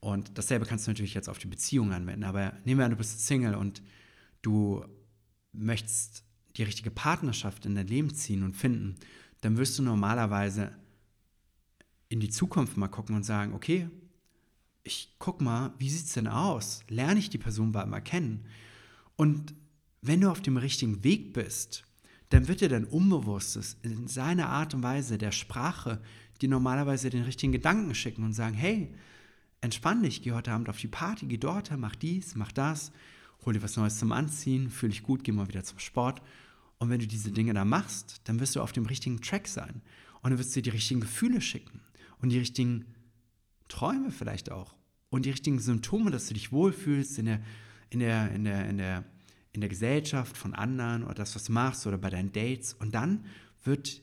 [0.00, 2.96] und dasselbe kannst du natürlich jetzt auf die Beziehung anwenden, aber nehmen wir an, du
[2.96, 3.82] bist Single und
[4.42, 4.84] du
[5.52, 6.24] möchtest
[6.56, 8.96] die richtige Partnerschaft in dein Leben ziehen und finden,
[9.42, 10.72] dann wirst du normalerweise
[12.12, 13.88] in die Zukunft mal gucken und sagen, okay,
[14.84, 16.82] ich guck mal, wie sieht es denn aus?
[16.88, 18.44] Lerne ich die Person mal kennen?
[19.16, 19.54] Und
[20.00, 21.84] wenn du auf dem richtigen Weg bist,
[22.28, 26.00] dann wird dir dein Unbewusstes in seiner Art und Weise der Sprache
[26.40, 28.92] dir normalerweise den richtigen Gedanken schicken und sagen, hey,
[29.60, 32.90] entspann dich, geh heute Abend auf die Party, geh dort, mach dies, mach das
[33.44, 36.22] hol dir was Neues zum Anziehen, fühl dich gut, geh mal wieder zum Sport.
[36.78, 39.82] Und wenn du diese Dinge da machst, dann wirst du auf dem richtigen Track sein.
[40.20, 41.80] Und dann wirst du dir die richtigen Gefühle schicken
[42.22, 42.86] und die richtigen
[43.68, 44.74] Träume vielleicht auch
[45.10, 47.42] und die richtigen Symptome, dass du dich wohlfühlst in der,
[47.90, 49.04] in der, in der, in der,
[49.52, 52.72] in der Gesellschaft von anderen oder das, was du machst oder bei deinen Dates.
[52.72, 53.26] Und dann
[53.62, 54.00] wird,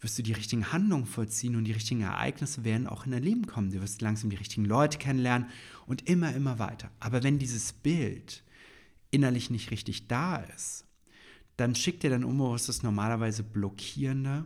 [0.00, 3.46] wirst du die richtigen Handlungen vollziehen und die richtigen Ereignisse werden auch in dein Leben
[3.46, 3.72] kommen.
[3.72, 5.48] Du wirst langsam die richtigen Leute kennenlernen
[5.86, 6.92] und immer, immer weiter.
[7.00, 8.44] Aber wenn dieses Bild
[9.10, 10.84] innerlich nicht richtig da ist,
[11.56, 14.44] dann schickt dir dein Unbewusstes normalerweise blockierende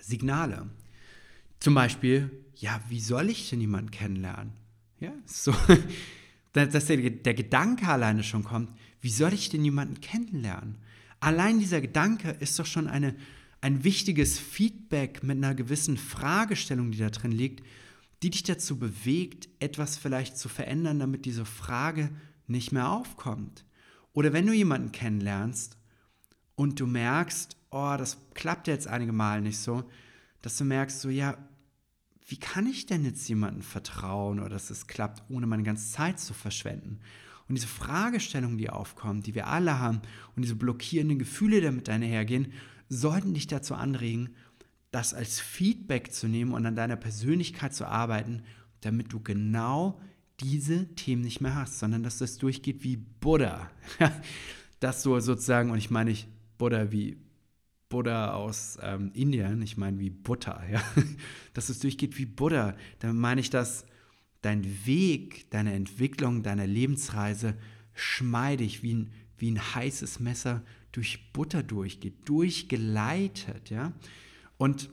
[0.00, 0.70] Signale.
[1.62, 4.52] Zum Beispiel, ja, wie soll ich denn jemanden kennenlernen?
[4.98, 5.54] Ja, so,
[6.54, 10.78] dass der, der Gedanke alleine schon kommt, wie soll ich denn jemanden kennenlernen?
[11.20, 13.14] Allein dieser Gedanke ist doch schon eine,
[13.60, 17.64] ein wichtiges Feedback mit einer gewissen Fragestellung, die da drin liegt,
[18.24, 22.10] die dich dazu bewegt, etwas vielleicht zu verändern, damit diese Frage
[22.48, 23.64] nicht mehr aufkommt.
[24.14, 25.76] Oder wenn du jemanden kennenlernst
[26.56, 29.84] und du merkst, oh, das klappt jetzt einige Mal nicht so,
[30.40, 31.38] dass du merkst, so, ja,
[32.26, 36.20] wie kann ich denn jetzt jemandem vertrauen oder dass es klappt, ohne meine ganze Zeit
[36.20, 37.00] zu verschwenden?
[37.48, 40.00] Und diese Fragestellungen, die aufkommen, die wir alle haben
[40.36, 42.52] und diese blockierenden Gefühle, die damit einhergehen,
[42.88, 44.30] sollten dich dazu anregen,
[44.90, 48.42] das als Feedback zu nehmen und an deiner Persönlichkeit zu arbeiten,
[48.82, 50.00] damit du genau
[50.40, 53.70] diese Themen nicht mehr hast, sondern dass das durchgeht wie Buddha.
[54.80, 57.16] dass du sozusagen, und ich meine nicht Buddha wie
[57.92, 60.82] Buddha aus ähm, Indien, ich meine wie Butter, ja?
[61.52, 62.74] dass es durchgeht wie Buddha.
[63.00, 63.84] Dann meine ich, dass
[64.40, 67.54] dein Weg, deine Entwicklung, deine Lebensreise
[67.92, 73.92] schmeidig wie ein, wie ein heißes Messer durch Butter durchgeht, durchgeleitet, ja.
[74.56, 74.88] Und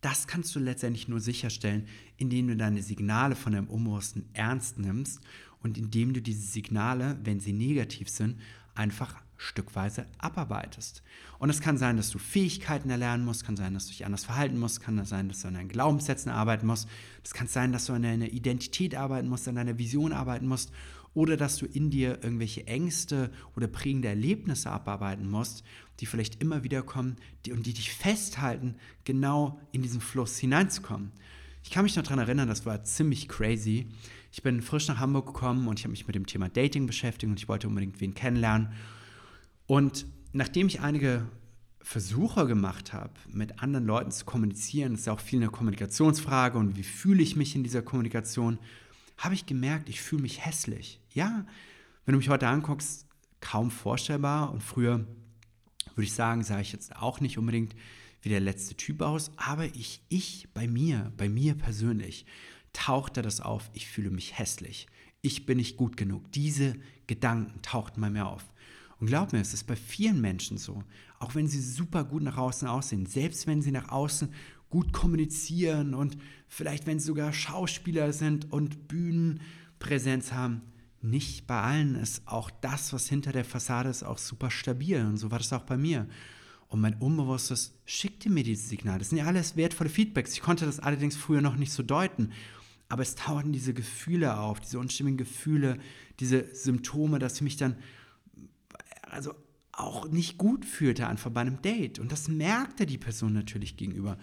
[0.00, 5.20] das kannst du letztendlich nur sicherstellen, indem du deine Signale von deinem Unbewussten ernst nimmst
[5.60, 8.40] und indem du diese Signale, wenn sie negativ sind,
[8.74, 11.02] einfach stückweise abarbeitest.
[11.38, 14.24] Und es kann sein, dass du Fähigkeiten erlernen musst, kann sein, dass du dich anders
[14.24, 16.88] verhalten musst, kann sein, dass du an deinen Glaubenssätzen arbeiten musst,
[17.24, 20.72] es kann sein, dass du an deiner Identität arbeiten musst, an deiner Vision arbeiten musst
[21.14, 25.64] oder dass du in dir irgendwelche Ängste oder prägende Erlebnisse abarbeiten musst,
[26.00, 28.74] die vielleicht immer wieder kommen die, und die dich festhalten,
[29.04, 31.12] genau in diesen Fluss hineinzukommen.
[31.62, 33.88] Ich kann mich noch daran erinnern, das war ziemlich crazy.
[34.32, 37.30] Ich bin frisch nach Hamburg gekommen und ich habe mich mit dem Thema Dating beschäftigt
[37.30, 38.68] und ich wollte unbedingt wen kennenlernen.
[39.68, 41.28] Und nachdem ich einige
[41.82, 46.58] Versuche gemacht habe, mit anderen Leuten zu kommunizieren, das ist ja auch viel eine Kommunikationsfrage
[46.58, 48.58] und wie fühle ich mich in dieser Kommunikation,
[49.18, 51.00] habe ich gemerkt, ich fühle mich hässlich.
[51.12, 51.44] Ja,
[52.06, 53.06] wenn du mich heute anguckst,
[53.40, 55.06] kaum vorstellbar und früher
[55.94, 57.76] würde ich sagen, sah ich jetzt auch nicht unbedingt
[58.22, 62.24] wie der letzte Typ aus, aber ich, ich bei mir, bei mir persönlich,
[62.72, 64.86] tauchte das auf, ich fühle mich hässlich.
[65.20, 66.32] Ich bin nicht gut genug.
[66.32, 66.74] Diese
[67.06, 68.44] Gedanken tauchten bei mir auf.
[69.00, 70.82] Und glaub mir, es ist bei vielen Menschen so,
[71.18, 74.28] auch wenn sie super gut nach außen aussehen, selbst wenn sie nach außen
[74.70, 80.62] gut kommunizieren und vielleicht wenn sie sogar Schauspieler sind und Bühnenpräsenz haben,
[81.00, 85.00] nicht bei allen ist auch das, was hinter der Fassade ist, auch super stabil.
[85.00, 86.08] Und so war das auch bei mir.
[86.66, 88.98] Und mein Unbewusstes schickte mir diese Signale.
[88.98, 90.32] Das sind ja alles wertvolle Feedbacks.
[90.32, 92.32] Ich konnte das allerdings früher noch nicht so deuten.
[92.88, 95.78] Aber es tauchen diese Gefühle auf, diese unstimmigen Gefühle,
[96.20, 97.76] diese Symptome, dass ich mich dann
[99.10, 99.34] also
[99.72, 101.98] auch nicht gut fühlte einfach bei einem Date.
[101.98, 104.18] Und das merkte die Person natürlich gegenüber.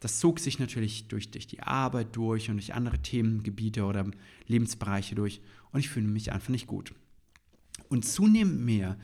[0.00, 4.10] Das zog sich natürlich durch, durch die Arbeit durch und durch andere Themengebiete oder
[4.46, 5.40] Lebensbereiche durch.
[5.72, 6.94] Und ich fühlte mich einfach nicht gut.
[7.88, 8.98] Und zunehmend mehr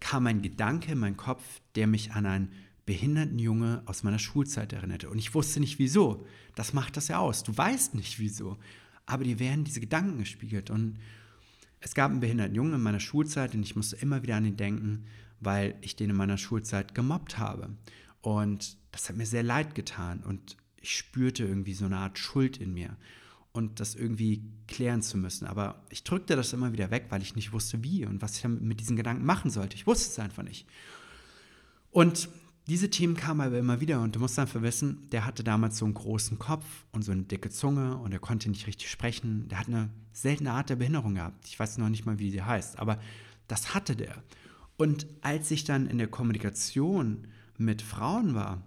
[0.00, 1.42] kam ein Gedanke in meinen Kopf,
[1.74, 2.52] der mich an einen
[2.84, 5.10] behinderten Junge aus meiner Schulzeit erinnerte.
[5.10, 6.26] Und ich wusste nicht wieso.
[6.54, 7.42] Das macht das ja aus.
[7.42, 8.58] Du weißt nicht wieso.
[9.06, 10.70] Aber dir werden diese Gedanken gespiegelt.
[10.70, 10.98] Und
[11.80, 14.56] es gab einen behinderten Jungen in meiner Schulzeit und ich musste immer wieder an ihn
[14.56, 15.04] denken,
[15.40, 17.76] weil ich den in meiner Schulzeit gemobbt habe.
[18.20, 22.56] Und das hat mir sehr leid getan und ich spürte irgendwie so eine Art Schuld
[22.58, 22.96] in mir
[23.52, 25.46] und das irgendwie klären zu müssen.
[25.46, 28.44] Aber ich drückte das immer wieder weg, weil ich nicht wusste, wie und was ich
[28.44, 29.76] mit diesen Gedanken machen sollte.
[29.76, 30.66] Ich wusste es einfach nicht.
[31.90, 32.28] Und
[32.66, 35.84] diese Themen kamen aber immer wieder und du musst einfach wissen, der hatte damals so
[35.84, 39.48] einen großen Kopf und so eine dicke Zunge und er konnte nicht richtig sprechen.
[39.48, 41.46] Der hat eine seltene Art der Behinderung gehabt.
[41.46, 42.98] Ich weiß noch nicht mal, wie sie heißt, aber
[43.46, 44.22] das hatte der.
[44.76, 48.62] Und als ich dann in der Kommunikation mit Frauen war,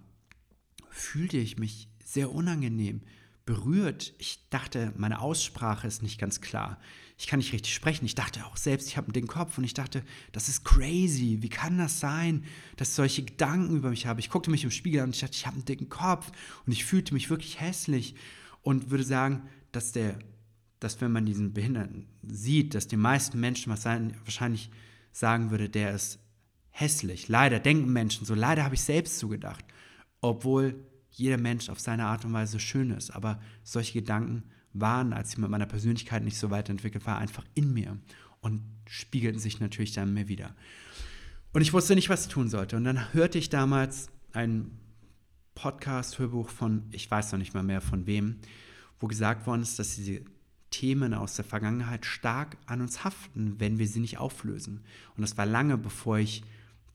[0.88, 3.02] fühlte ich mich sehr unangenehm,
[3.50, 4.14] berührt.
[4.18, 6.78] Ich dachte, meine Aussprache ist nicht ganz klar.
[7.18, 8.04] Ich kann nicht richtig sprechen.
[8.04, 11.38] Ich dachte auch selbst, ich habe den Kopf und ich dachte, das ist crazy.
[11.40, 12.44] Wie kann das sein,
[12.76, 14.20] dass ich solche Gedanken über mich habe?
[14.20, 16.30] Ich guckte mich im Spiegel an und ich dachte, ich habe einen dicken Kopf
[16.64, 18.14] und ich fühlte mich wirklich hässlich
[18.62, 20.20] und würde sagen, dass der,
[20.78, 24.70] dass wenn man diesen Behinderten sieht, dass die meisten Menschen wahrscheinlich
[25.10, 26.20] sagen würde, der ist
[26.70, 27.26] hässlich.
[27.26, 28.34] Leider denken Menschen so.
[28.34, 29.64] Leider habe ich selbst so gedacht.
[30.20, 33.10] Obwohl jeder Mensch auf seine Art und Weise schön ist.
[33.10, 37.44] Aber solche Gedanken waren, als ich mit meiner Persönlichkeit nicht so weit entwickelt war, einfach
[37.54, 37.98] in mir
[38.40, 40.54] und spiegelten sich natürlich dann mir wieder.
[41.52, 42.76] Und ich wusste nicht, was ich tun sollte.
[42.76, 44.70] Und dann hörte ich damals ein
[45.54, 48.36] Podcast-Hörbuch von, ich weiß noch nicht mal mehr von wem,
[49.00, 50.22] wo gesagt worden ist, dass diese
[50.70, 54.84] Themen aus der Vergangenheit stark an uns haften, wenn wir sie nicht auflösen.
[55.16, 56.44] Und das war lange, bevor ich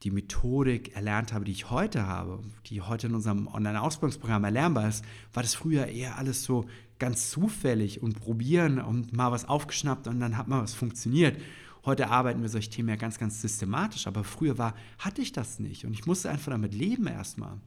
[0.02, 5.04] die Methodik erlernt habe, die ich heute habe, die heute in unserem Online-Ausbildungsprogramm erlernbar ist,
[5.32, 6.66] war das früher eher alles so
[6.98, 11.40] ganz zufällig und probieren und mal was aufgeschnappt und dann hat mal was funktioniert.
[11.84, 15.60] Heute arbeiten wir solche Themen ja ganz, ganz systematisch, aber früher war, hatte ich das
[15.60, 17.58] nicht und ich musste einfach damit leben erstmal.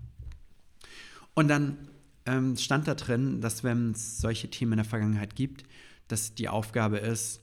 [1.33, 1.77] Und dann
[2.25, 5.63] ähm, stand da drin, dass wenn es solche Themen in der Vergangenheit gibt,
[6.07, 7.41] dass die Aufgabe ist,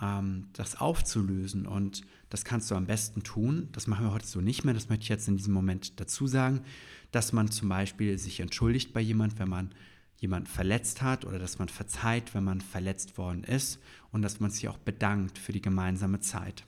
[0.00, 1.66] das aufzulösen.
[1.66, 3.68] Und das kannst du am besten tun.
[3.72, 4.74] Das machen wir heute so nicht mehr.
[4.74, 6.62] Das möchte ich jetzt in diesem Moment dazu sagen,
[7.10, 9.74] dass man zum Beispiel sich entschuldigt bei jemand, wenn man
[10.20, 13.80] jemanden verletzt hat oder dass man verzeiht, wenn man verletzt worden ist
[14.10, 16.64] und dass man sich auch bedankt für die gemeinsame Zeit.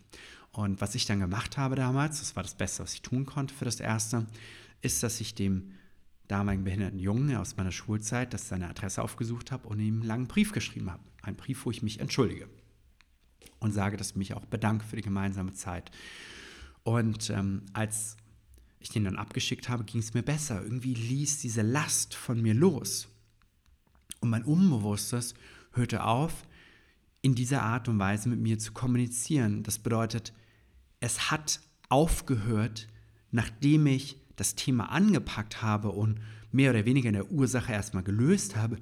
[0.52, 3.54] Und was ich dann gemacht habe damals, das war das Beste, was ich tun konnte
[3.54, 4.26] für das Erste,
[4.82, 5.72] ist, dass ich dem
[6.26, 10.26] damaligen behinderten Jungen aus meiner Schulzeit, dass seine Adresse aufgesucht habe und ihm einen langen
[10.26, 11.02] Brief geschrieben habe.
[11.22, 12.48] Ein Brief, wo ich mich entschuldige
[13.58, 15.90] und sage, dass ich mich auch bedanke für die gemeinsame Zeit.
[16.82, 18.16] Und ähm, als
[18.80, 20.62] ich den dann abgeschickt habe, ging es mir besser.
[20.62, 23.08] Irgendwie ließ diese Last von mir los.
[24.20, 25.34] Und mein Unbewusstes
[25.72, 26.46] hörte auf,
[27.22, 29.62] in dieser Art und Weise mit mir zu kommunizieren.
[29.62, 30.32] Das bedeutet,
[31.00, 32.88] es hat aufgehört,
[33.30, 38.56] nachdem ich das Thema angepackt habe und mehr oder weniger in der Ursache erstmal gelöst
[38.56, 38.78] habe,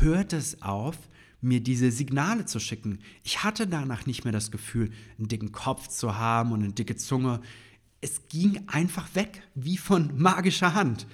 [0.00, 0.96] hört es auf,
[1.42, 3.00] mir diese Signale zu schicken.
[3.24, 6.96] Ich hatte danach nicht mehr das Gefühl, einen dicken Kopf zu haben und eine dicke
[6.96, 7.40] Zunge.
[8.00, 11.06] Es ging einfach weg, wie von magischer Hand.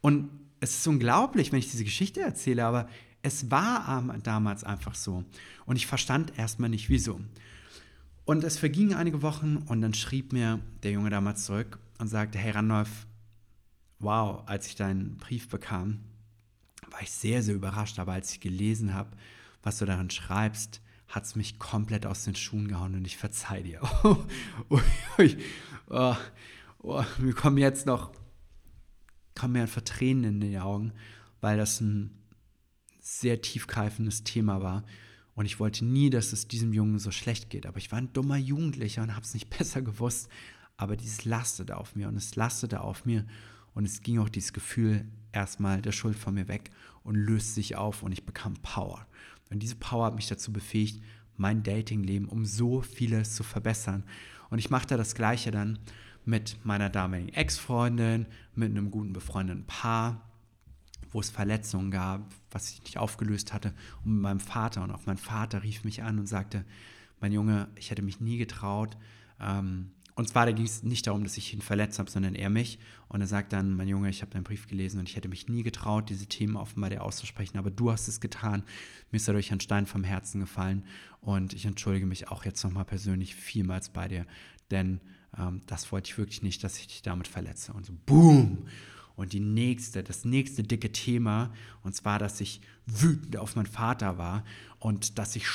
[0.00, 0.28] Und
[0.60, 2.88] es ist unglaublich, wenn ich diese Geschichte erzähle, aber
[3.22, 5.24] es war damals einfach so.
[5.64, 7.20] Und ich verstand erstmal nicht, wieso.
[8.24, 12.38] Und es vergingen einige Wochen und dann schrieb mir der Junge damals zurück und sagte,
[12.38, 13.06] hey Randolph,
[14.00, 16.00] wow, als ich deinen Brief bekam,
[16.90, 17.98] war ich sehr, sehr überrascht.
[17.98, 19.10] Aber als ich gelesen habe,
[19.66, 23.62] was du darin schreibst, hat es mich komplett aus den Schuhen gehauen und ich verzeih
[23.62, 23.80] dir.
[24.68, 24.78] Oh,
[25.88, 26.16] oh,
[26.82, 28.12] oh, mir kommen jetzt noch,
[29.34, 30.92] kommen mir einfach Tränen in die Augen,
[31.40, 32.10] weil das ein
[33.00, 34.84] sehr tiefgreifendes Thema war.
[35.34, 37.66] Und ich wollte nie, dass es diesem Jungen so schlecht geht.
[37.66, 40.28] Aber ich war ein dummer Jugendlicher und habe es nicht besser gewusst.
[40.76, 43.26] Aber dieses lastete auf mir und es lastete auf mir.
[43.74, 46.70] Und es ging auch dieses Gefühl erstmal der Schuld von mir weg
[47.02, 49.06] und löste sich auf und ich bekam Power.
[49.50, 51.02] Und diese Power hat mich dazu befähigt,
[51.36, 54.04] mein Datingleben um so vieles zu verbessern.
[54.50, 55.78] Und ich machte das Gleiche dann
[56.24, 60.26] mit meiner damaligen Ex-Freundin, mit einem guten befreundeten Paar
[61.16, 63.72] wo es Verletzungen gab, was ich nicht aufgelöst hatte,
[64.04, 64.82] und mit meinem Vater.
[64.82, 66.66] Und auch mein Vater rief mich an und sagte,
[67.20, 68.98] mein Junge, ich hätte mich nie getraut.
[69.40, 72.48] Ähm, und zwar, da ging es nicht darum, dass ich ihn verletzt habe, sondern er
[72.48, 72.78] mich.
[73.08, 75.46] Und er sagt dann, mein Junge, ich habe deinen Brief gelesen und ich hätte mich
[75.46, 78.62] nie getraut, diese Themen offenbar dir auszusprechen, aber du hast es getan.
[79.10, 80.86] Mir ist dadurch ein Stein vom Herzen gefallen
[81.20, 84.26] und ich entschuldige mich auch jetzt nochmal persönlich vielmals bei dir,
[84.70, 85.02] denn
[85.38, 87.74] ähm, das wollte ich wirklich nicht, dass ich dich damit verletze.
[87.74, 88.66] Und so, boom!
[89.16, 91.52] Und die nächste, das nächste dicke Thema,
[91.82, 94.44] und zwar, dass ich wütend auf meinen Vater war
[94.78, 95.46] und dass ich,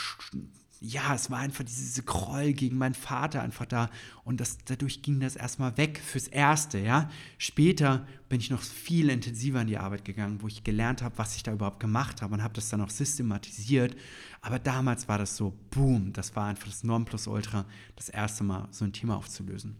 [0.83, 3.91] ja, es war einfach diese Groll gegen meinen Vater einfach da.
[4.23, 7.07] Und das, dadurch ging das erstmal weg fürs Erste, ja.
[7.37, 11.35] Später bin ich noch viel intensiver in die Arbeit gegangen, wo ich gelernt habe, was
[11.35, 13.95] ich da überhaupt gemacht habe und habe das dann auch systematisiert.
[14.41, 17.65] Aber damals war das so, boom, das war einfach das Nonplusultra,
[17.95, 19.75] das erste Mal so ein Thema aufzulösen.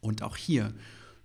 [0.00, 0.74] Und auch hier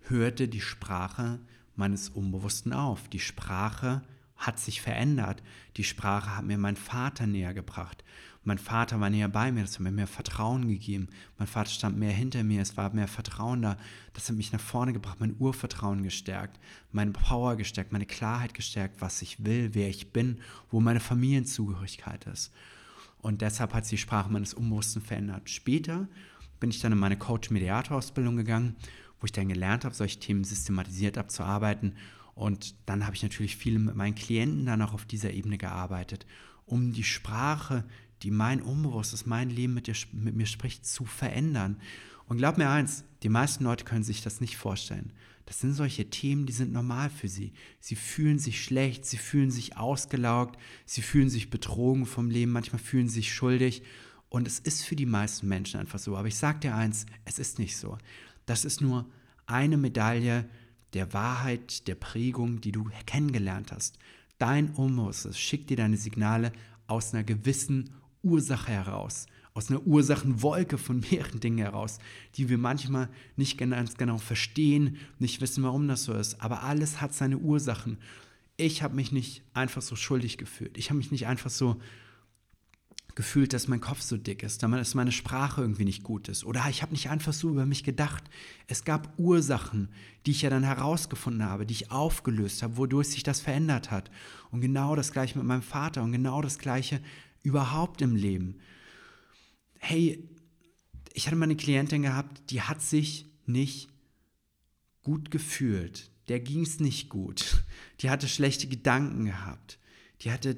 [0.02, 1.40] hörte die Sprache
[1.76, 3.10] meines Unbewussten auf.
[3.10, 4.04] Die Sprache
[4.46, 5.44] hat sich verändert.
[5.78, 8.04] Die Sprache hat mir meinen Vater näher gebracht.
[8.46, 11.08] Mein Vater war näher bei mir, das hat mir mehr Vertrauen gegeben.
[11.38, 13.78] Mein Vater stand mehr hinter mir, es war mehr Vertrauen da.
[14.14, 16.60] Das hat mich nach vorne gebracht, mein Urvertrauen gestärkt,
[16.92, 22.26] meine Power gestärkt, meine Klarheit gestärkt, was ich will, wer ich bin, wo meine Familienzugehörigkeit
[22.26, 22.52] ist.
[23.22, 25.50] Und deshalb hat sich die Sprache meines Unbewussten verändert.
[25.50, 26.10] Später
[26.60, 28.76] bin ich dann in meine Coach-Mediator-Ausbildung gegangen
[29.24, 31.96] wo ich dann gelernt habe, solche Themen systematisiert abzuarbeiten.
[32.36, 36.26] Und dann habe ich natürlich viel mit meinen Klienten dann auch auf dieser Ebene gearbeitet,
[36.66, 37.84] um die Sprache,
[38.24, 41.80] die mein Unbewusstes, mein Leben mit, dir, mit mir spricht, zu verändern.
[42.26, 45.12] Und glaub mir eins, die meisten Leute können sich das nicht vorstellen.
[45.46, 47.52] Das sind solche Themen, die sind normal für sie.
[47.82, 52.80] Sie fühlen sich schlecht, sie fühlen sich ausgelaugt, sie fühlen sich betrogen vom Leben, manchmal
[52.80, 53.84] fühlen sie sich schuldig.
[54.30, 56.16] Und es ist für die meisten Menschen einfach so.
[56.16, 57.98] Aber ich sage dir eins, es ist nicht so.
[58.46, 59.06] Das ist nur
[59.46, 60.50] eine Medaille
[60.94, 63.98] der Wahrheit, der Prägung, die du kennengelernt hast.
[64.38, 66.52] Dein Unbewusstes schickt dir deine Signale
[66.88, 72.00] aus einer gewissen Ursache heraus, aus einer Ursachenwolke von mehreren Dingen heraus,
[72.36, 76.42] die wir manchmal nicht ganz genau verstehen, nicht wissen, warum das so ist.
[76.42, 77.98] Aber alles hat seine Ursachen.
[78.58, 80.78] Ich habe mich nicht einfach so schuldig gefühlt.
[80.78, 81.80] Ich habe mich nicht einfach so
[83.16, 86.44] gefühlt, dass mein Kopf so dick ist, dass meine Sprache irgendwie nicht gut ist.
[86.44, 88.24] Oder ich habe nicht einfach so über mich gedacht.
[88.68, 89.90] Es gab Ursachen,
[90.26, 94.10] die ich ja dann herausgefunden habe, die ich aufgelöst habe, wodurch sich das verändert hat.
[94.52, 97.02] Und genau das gleiche mit meinem Vater und genau das gleiche
[97.44, 98.60] überhaupt im Leben.
[99.80, 100.28] Hey,
[101.14, 103.90] ich hatte mal eine Klientin gehabt, die hat sich nicht
[105.04, 106.10] gut gefühlt.
[106.30, 107.64] Der ging es nicht gut.
[108.00, 109.78] Die hatte schlechte Gedanken gehabt.
[110.22, 110.58] Die hatte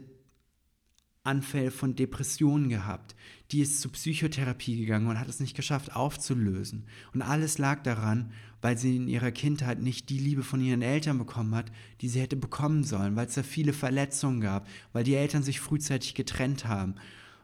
[1.25, 3.15] Anfälle von Depressionen gehabt.
[3.51, 6.85] Die ist zur Psychotherapie gegangen und hat es nicht geschafft aufzulösen.
[7.13, 11.17] Und alles lag daran, weil sie in ihrer Kindheit nicht die Liebe von ihren Eltern
[11.17, 11.71] bekommen hat,
[12.01, 15.59] die sie hätte bekommen sollen, weil es da viele Verletzungen gab, weil die Eltern sich
[15.59, 16.95] frühzeitig getrennt haben,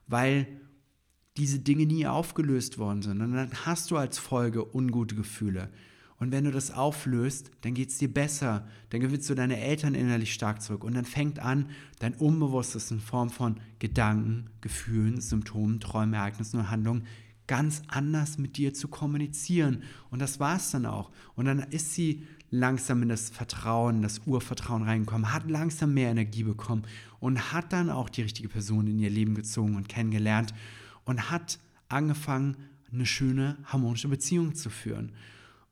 [0.08, 0.48] weil
[1.38, 3.22] diese Dinge nie aufgelöst worden sind.
[3.22, 5.70] Und dann hast du als Folge ungute Gefühle.
[6.22, 8.68] Und wenn du das auflöst, dann geht es dir besser.
[8.92, 10.84] Dann gewinnst du deine Eltern innerlich stark zurück.
[10.84, 11.66] Und dann fängt an,
[11.98, 17.08] dein Unbewusstes in Form von Gedanken, Gefühlen, Symptomen, Träumen, Ereignissen und Handlungen
[17.48, 19.82] ganz anders mit dir zu kommunizieren.
[20.12, 21.10] Und das war es dann auch.
[21.34, 26.44] Und dann ist sie langsam in das Vertrauen, das Urvertrauen reingekommen, hat langsam mehr Energie
[26.44, 26.84] bekommen
[27.20, 30.54] und hat dann auch die richtige Person in ihr Leben gezogen und kennengelernt
[31.04, 31.58] und hat
[31.90, 32.58] angefangen,
[32.94, 35.14] eine schöne, harmonische Beziehung zu führen.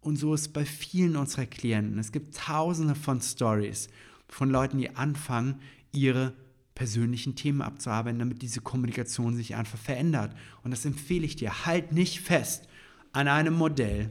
[0.02, 2.00] Und so ist bei vielen unserer Klienten.
[2.00, 3.90] Es gibt tausende von Stories
[4.28, 5.60] von Leuten, die anfangen,
[5.92, 6.34] ihre
[6.76, 10.34] persönlichen Themen abzuarbeiten, damit diese Kommunikation sich einfach verändert.
[10.64, 11.66] Und das empfehle ich dir.
[11.66, 12.70] Halt nicht fest
[13.12, 14.10] an einem Modell,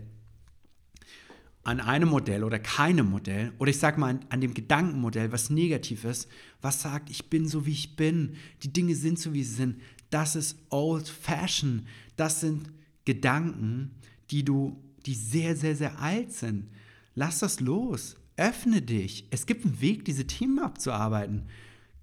[1.64, 5.50] an einem Modell oder keinem Modell, oder ich sage mal an, an, dem Gedankenmodell, was
[5.50, 6.28] negativ ist,
[6.60, 9.80] was sagt, ich bin so, wie ich bin, die Dinge sind so, wie sie sind.
[10.10, 11.86] Das ist old fashion.
[12.16, 12.70] Das sind
[13.04, 13.92] Gedanken,
[14.30, 14.76] die du,
[15.06, 16.68] die sehr, sehr, sehr alt sind.
[17.14, 18.16] Lass das los.
[18.36, 19.26] Öffne dich.
[19.30, 21.48] Es gibt einen Weg, diese Themen abzuarbeiten.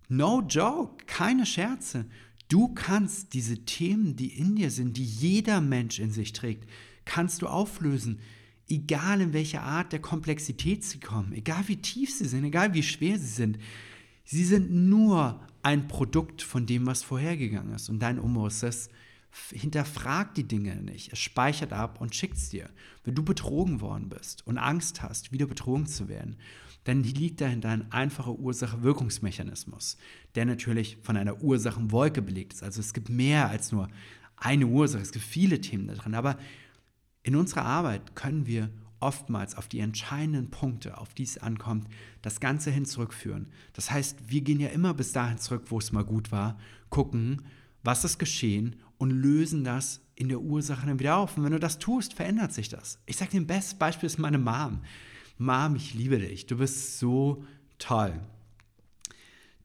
[0.10, 2.06] No joke, keine Scherze.
[2.50, 6.70] Du kannst diese Themen, die in dir sind, die jeder Mensch in sich trägt,
[7.06, 8.20] kannst du auflösen.
[8.68, 12.84] Egal in welcher Art der Komplexität sie kommen, egal wie tief sie sind, egal wie
[12.84, 13.60] schwer sie sind.
[14.24, 17.90] Sie sind nur ein Produkt von dem, was vorhergegangen ist.
[17.90, 18.90] Und dein Umriss
[19.52, 21.12] hinterfragt die Dinge nicht.
[21.12, 22.70] Es speichert ab und schickt es dir.
[23.04, 26.38] Wenn du betrogen worden bist und Angst hast, wieder betrogen zu werden,
[26.86, 29.98] dann liegt dahinter ein einfacher Ursache-Wirkungsmechanismus,
[30.36, 32.64] der natürlich von einer Ursachenwolke belegt ist.
[32.64, 33.90] Also es gibt mehr als nur
[34.38, 36.16] eine Ursache, es gibt viele Themen da drin.
[36.16, 36.38] Aber
[37.24, 38.70] in unserer Arbeit können wir
[39.00, 41.88] oftmals auf die entscheidenden Punkte, auf die es ankommt,
[42.22, 43.50] das Ganze hin zurückführen.
[43.74, 46.58] Das heißt, wir gehen ja immer bis dahin zurück, wo es mal gut war,
[46.90, 47.42] gucken,
[47.84, 51.38] was ist geschehen und lösen das in der Ursache dann wieder auf.
[51.38, 53.00] Und wenn du das tust, verändert sich das.
[53.06, 54.82] Ich sage dir, ein bestes Beispiel ist meine Mom.
[55.38, 56.46] Mom, ich liebe dich.
[56.46, 57.46] Du bist so
[57.78, 58.14] toll.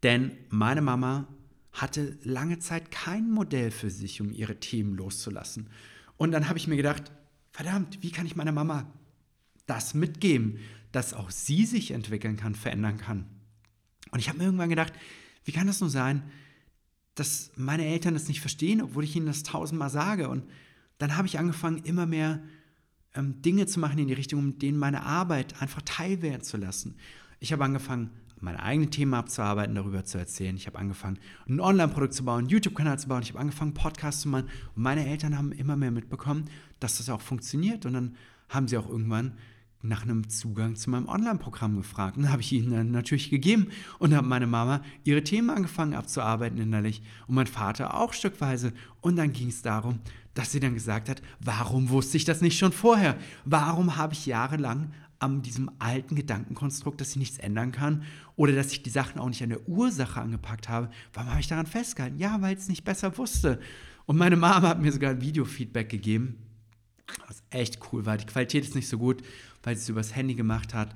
[0.02, 1.28] Denn meine Mama
[1.72, 5.68] hatte lange Zeit kein Modell für sich, um ihre Themen loszulassen.
[6.16, 7.12] Und dann habe ich mir gedacht,
[7.52, 8.92] verdammt, wie kann ich meiner Mama
[9.66, 10.58] das mitgeben,
[10.90, 13.26] dass auch sie sich entwickeln kann, verändern kann?
[14.10, 14.92] Und ich habe mir irgendwann gedacht,
[15.44, 16.24] wie kann das nur sein,
[17.20, 20.28] dass meine Eltern das nicht verstehen, obwohl ich ihnen das tausendmal sage?
[20.28, 20.44] Und
[20.98, 22.42] dann habe ich angefangen, immer mehr
[23.14, 26.96] ähm, Dinge zu machen in die Richtung, um denen meine Arbeit einfach teilwerden zu lassen.
[27.38, 28.10] Ich habe angefangen,
[28.40, 30.56] meine eigenen Themen abzuarbeiten, darüber zu erzählen.
[30.56, 33.22] Ich habe angefangen, ein Online-Produkt zu bauen, einen YouTube-Kanal zu bauen.
[33.22, 34.48] Ich habe angefangen, Podcasts zu machen.
[34.74, 36.46] Und meine Eltern haben immer mehr mitbekommen,
[36.80, 37.84] dass das auch funktioniert.
[37.84, 38.16] Und dann
[38.48, 39.34] haben sie auch irgendwann
[39.82, 42.16] nach einem Zugang zu meinem Online-Programm gefragt.
[42.16, 43.68] Und habe ich ihnen dann natürlich gegeben
[43.98, 48.72] und habe meine Mama ihre Themen angefangen abzuarbeiten innerlich und mein Vater auch stückweise.
[49.00, 50.00] Und dann ging es darum,
[50.34, 53.16] dass sie dann gesagt hat, warum wusste ich das nicht schon vorher?
[53.44, 58.04] Warum habe ich jahrelang an diesem alten Gedankenkonstrukt, dass ich nichts ändern kann
[58.36, 60.90] oder dass ich die Sachen auch nicht an der Ursache angepackt habe?
[61.12, 62.18] Warum habe ich daran festgehalten?
[62.18, 63.60] Ja, weil ich es nicht besser wusste.
[64.06, 66.38] Und meine Mama hat mir sogar ein Video-Feedback gegeben,
[67.26, 68.16] was echt cool war.
[68.16, 69.22] Die Qualität ist nicht so gut,
[69.62, 70.94] weil sie es übers Handy gemacht hat.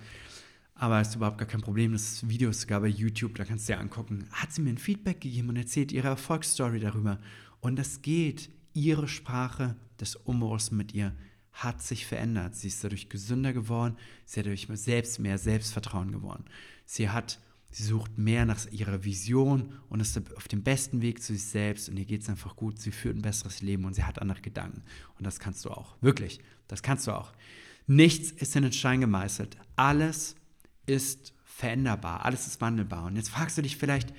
[0.75, 1.93] Aber ist überhaupt gar kein Problem.
[1.93, 4.27] Das Video ist sogar bei YouTube, da kannst du dir angucken.
[4.33, 7.21] Hat sie mir ein Feedback gegeben und erzählt ihre Erfolgsstory darüber.
[7.61, 11.15] Und das geht ihre Sprache des Umriss mit ihr
[11.55, 12.57] hat sich verändert.
[12.57, 13.97] Sie ist dadurch gesünder geworden,
[14.27, 16.45] sie hat dadurch selbst mehr Selbstvertrauen geworden.
[16.85, 17.41] Sie hat,
[17.71, 21.89] sie sucht mehr nach ihrer Vision und ist auf dem besten Weg zu sich selbst
[21.89, 22.81] und ihr geht es einfach gut.
[22.81, 24.83] Sie führt ein besseres Leben und sie hat andere Gedanken.
[25.17, 25.97] Und das kannst du auch.
[26.03, 27.33] Wirklich, das kannst du auch.
[27.87, 29.57] Nichts ist in den Stein gemeißelt.
[29.77, 30.37] Alles
[30.87, 33.05] ist veränderbar, alles ist wandelbar.
[33.05, 34.13] Und jetzt fragst du dich vielleicht,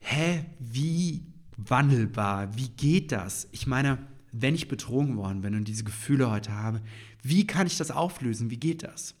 [0.00, 2.56] hä, wie wandelbar.
[2.56, 3.48] Wie geht das?
[3.52, 3.98] Ich meine,
[4.32, 6.80] wenn ich betrogen worden bin und diese Gefühle heute habe,
[7.22, 8.50] wie kann ich das auflösen?
[8.50, 9.14] Wie geht das?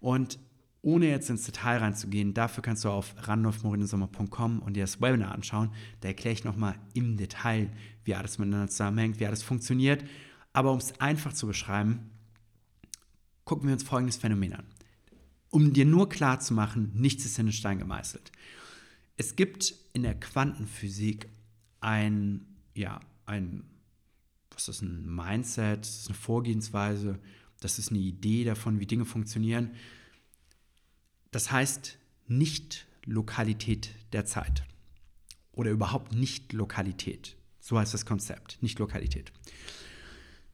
[0.00, 0.38] Und
[0.82, 5.70] ohne jetzt ins Detail reinzugehen, dafür kannst du auf randolfmorinsommer.com und dir das Webinar anschauen.
[6.00, 7.70] Da erkläre ich nochmal im Detail,
[8.04, 10.04] wie alles miteinander zusammenhängt, wie alles funktioniert.
[10.52, 12.10] Aber um es einfach zu beschreiben,
[13.44, 14.66] gucken wir uns folgendes Phänomen an.
[15.50, 18.32] Um dir nur klar zu machen, nichts ist in den Stein gemeißelt.
[19.16, 21.28] Es gibt in der Quantenphysik
[21.80, 23.64] ein, ja, ein,
[24.50, 27.18] was ist ein Mindset, das ist eine Vorgehensweise,
[27.60, 29.72] das ist eine Idee davon, wie Dinge funktionieren.
[31.30, 34.64] Das heißt nicht Lokalität der Zeit
[35.52, 37.36] oder überhaupt nicht Lokalität.
[37.60, 39.32] So heißt das Konzept, nicht Lokalität.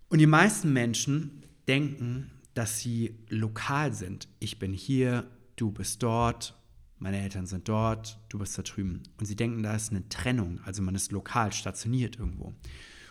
[0.08, 4.26] Und die meisten Menschen denken, dass sie lokal sind.
[4.40, 6.60] Ich bin hier, du bist dort,
[6.98, 9.04] meine Eltern sind dort, du bist da drüben.
[9.16, 12.52] Und sie denken, da ist eine Trennung, also man ist lokal stationiert irgendwo.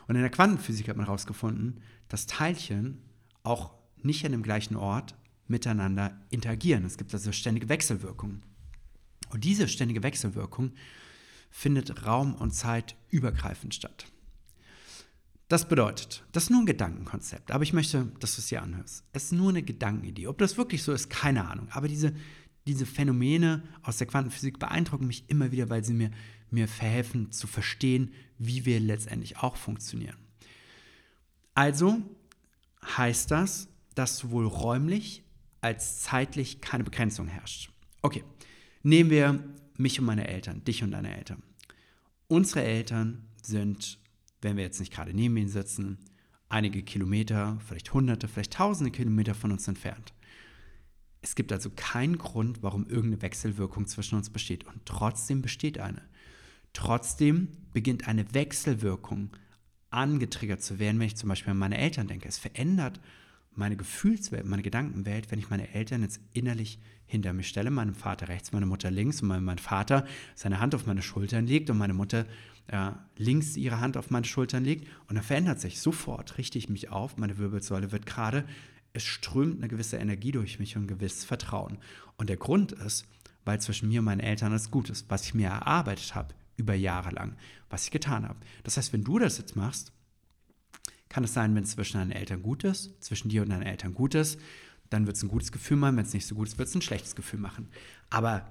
[0.05, 1.79] Und in der Quantenphysik hat man herausgefunden,
[2.09, 3.01] dass Teilchen
[3.43, 5.15] auch nicht an dem gleichen Ort
[5.47, 6.83] miteinander interagieren.
[6.83, 8.43] Es gibt also ständige Wechselwirkungen.
[9.29, 10.73] Und diese ständige Wechselwirkung
[11.49, 14.07] findet Raum und Zeit übergreifend statt.
[15.47, 19.05] Das bedeutet, das ist nur ein Gedankenkonzept, aber ich möchte, dass du es dir anhörst.
[19.13, 20.27] Es ist nur eine Gedankenidee.
[20.27, 21.69] Ob das wirklich so ist, keine Ahnung.
[21.71, 22.13] Aber diese,
[22.67, 26.11] diese Phänomene aus der Quantenphysik beeindrucken mich immer wieder, weil sie mir,
[26.51, 30.17] mir verhelfen zu verstehen, wie wir letztendlich auch funktionieren.
[31.53, 31.97] Also
[32.83, 35.23] heißt das, dass sowohl räumlich
[35.61, 37.71] als zeitlich keine Begrenzung herrscht.
[38.01, 38.23] Okay,
[38.83, 39.43] nehmen wir
[39.77, 41.41] mich und meine Eltern, dich und deine Eltern.
[42.27, 43.97] Unsere Eltern sind,
[44.41, 45.97] wenn wir jetzt nicht gerade neben ihnen sitzen,
[46.49, 50.13] einige Kilometer, vielleicht hunderte, vielleicht tausende Kilometer von uns entfernt.
[51.21, 54.65] Es gibt also keinen Grund, warum irgendeine Wechselwirkung zwischen uns besteht.
[54.65, 56.01] Und trotzdem besteht eine.
[56.73, 59.35] Trotzdem beginnt eine Wechselwirkung
[59.89, 62.27] angetriggert zu werden, wenn ich zum Beispiel an meine Eltern denke.
[62.27, 62.99] Es verändert
[63.55, 68.27] meine Gefühlswelt, meine Gedankenwelt, wenn ich meine Eltern jetzt innerlich hinter mich stelle, meinem Vater
[68.27, 71.93] rechts, meine Mutter links und mein, Vater seine Hand auf meine Schultern legt und meine
[71.93, 72.25] Mutter
[72.68, 76.70] äh, links ihre Hand auf meine Schultern legt und dann verändert sich sofort, richte ich
[76.70, 78.45] mich auf, meine Wirbelsäule wird gerade,
[78.93, 81.78] es strömt eine gewisse Energie durch mich und ein gewisses Vertrauen.
[82.18, 83.05] Und der Grund ist,
[83.45, 86.74] weil zwischen mir und meinen Eltern es gut ist, was ich mir erarbeitet habe über
[86.74, 87.36] Jahre lang,
[87.70, 88.39] was ich getan habe.
[88.63, 89.93] Das heißt, wenn du das jetzt machst,
[91.09, 93.93] kann es sein, wenn es zwischen deinen Eltern gut ist, zwischen dir und deinen Eltern
[93.93, 94.39] gut ist,
[94.89, 95.97] dann wird es ein gutes Gefühl machen.
[95.97, 97.70] Wenn es nicht so gut ist, wird es ein schlechtes Gefühl machen.
[98.09, 98.49] Aber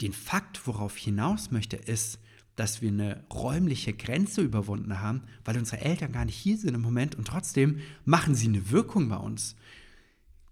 [0.00, 2.18] den Fakt, worauf ich hinaus möchte, ist,
[2.56, 6.80] dass wir eine räumliche Grenze überwunden haben, weil unsere Eltern gar nicht hier sind im
[6.80, 9.56] Moment und trotzdem machen sie eine Wirkung bei uns.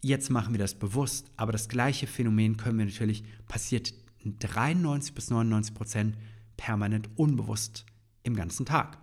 [0.03, 3.95] Jetzt machen wir das bewusst, aber das gleiche Phänomen können wir natürlich, passiert
[4.25, 6.17] 93 bis 99 Prozent
[6.57, 7.87] permanent unbewusst
[8.23, 8.99] im ganzen Tag.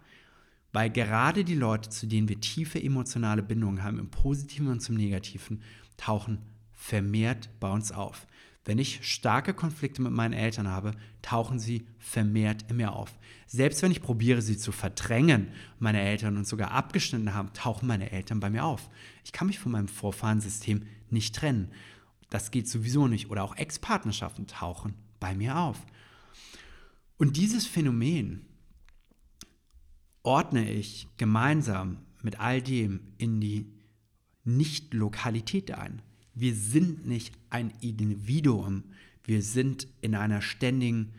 [0.73, 4.95] Weil gerade die Leute, zu denen wir tiefe emotionale Bindungen haben, im Positiven und zum
[4.95, 5.61] Negativen,
[5.97, 6.39] tauchen
[6.71, 8.25] vermehrt bei uns auf.
[8.63, 10.93] Wenn ich starke Konflikte mit meinen Eltern habe,
[11.23, 13.17] tauchen sie vermehrt in mir auf.
[13.47, 15.47] Selbst wenn ich probiere, sie zu verdrängen,
[15.79, 18.89] meine Eltern uns sogar abgeschnitten haben, tauchen meine Eltern bei mir auf.
[19.25, 21.71] Ich kann mich von meinem Vorfahrensystem nicht trennen.
[22.29, 23.31] Das geht sowieso nicht.
[23.31, 25.77] Oder auch Ex-Partnerschaften tauchen bei mir auf.
[27.17, 28.45] Und dieses Phänomen
[30.23, 33.73] ordne ich gemeinsam mit all dem in die
[34.43, 36.01] Nicht-Lokalität ein.
[36.33, 38.83] Wir sind nicht ein Individuum,
[39.23, 41.13] wir sind in einer ständigen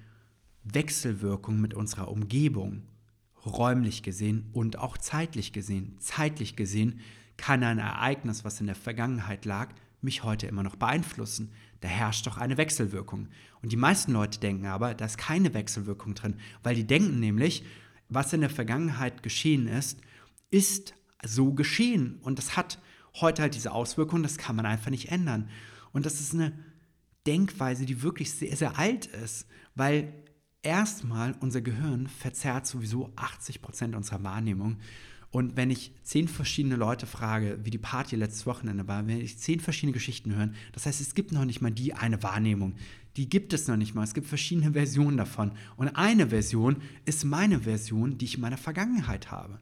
[0.64, 2.82] Wechselwirkung mit unserer Umgebung,
[3.44, 5.96] räumlich gesehen und auch zeitlich gesehen.
[5.98, 7.00] Zeitlich gesehen
[7.36, 11.52] kann ein Ereignis, was in der Vergangenheit lag, mich heute immer noch beeinflussen.
[11.80, 13.28] Da herrscht doch eine Wechselwirkung.
[13.62, 17.64] Und die meisten Leute denken aber, da ist keine Wechselwirkung drin, weil die denken nämlich,
[18.08, 20.00] was in der Vergangenheit geschehen ist,
[20.50, 20.94] ist
[21.24, 22.18] so geschehen.
[22.22, 22.78] Und das hat
[23.20, 25.48] heute halt diese Auswirkungen, das kann man einfach nicht ändern.
[25.92, 26.52] Und das ist eine
[27.26, 30.12] Denkweise, die wirklich sehr, sehr alt ist, weil
[30.62, 34.78] erstmal unser Gehirn verzerrt sowieso 80 Prozent unserer Wahrnehmung.
[35.30, 39.38] Und wenn ich zehn verschiedene Leute frage, wie die Party letztes Wochenende war, wenn ich
[39.38, 42.74] zehn verschiedene Geschichten hören, das heißt, es gibt noch nicht mal die eine Wahrnehmung.
[43.16, 44.04] Die gibt es noch nicht mal.
[44.04, 45.52] Es gibt verschiedene Versionen davon.
[45.76, 49.58] Und eine Version ist meine Version, die ich in meiner Vergangenheit habe.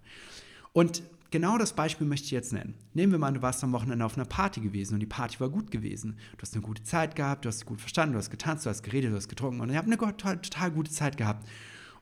[0.72, 2.74] Und genau das Beispiel möchte ich jetzt nennen.
[2.94, 5.48] Nehmen wir mal, du warst am Wochenende auf einer Party gewesen und die Party war
[5.48, 6.18] gut gewesen.
[6.36, 8.82] Du hast eine gute Zeit gehabt, du hast gut verstanden, du hast getanzt, du hast
[8.82, 11.48] geredet, du hast getrunken und ihr habt eine total, total gute Zeit gehabt.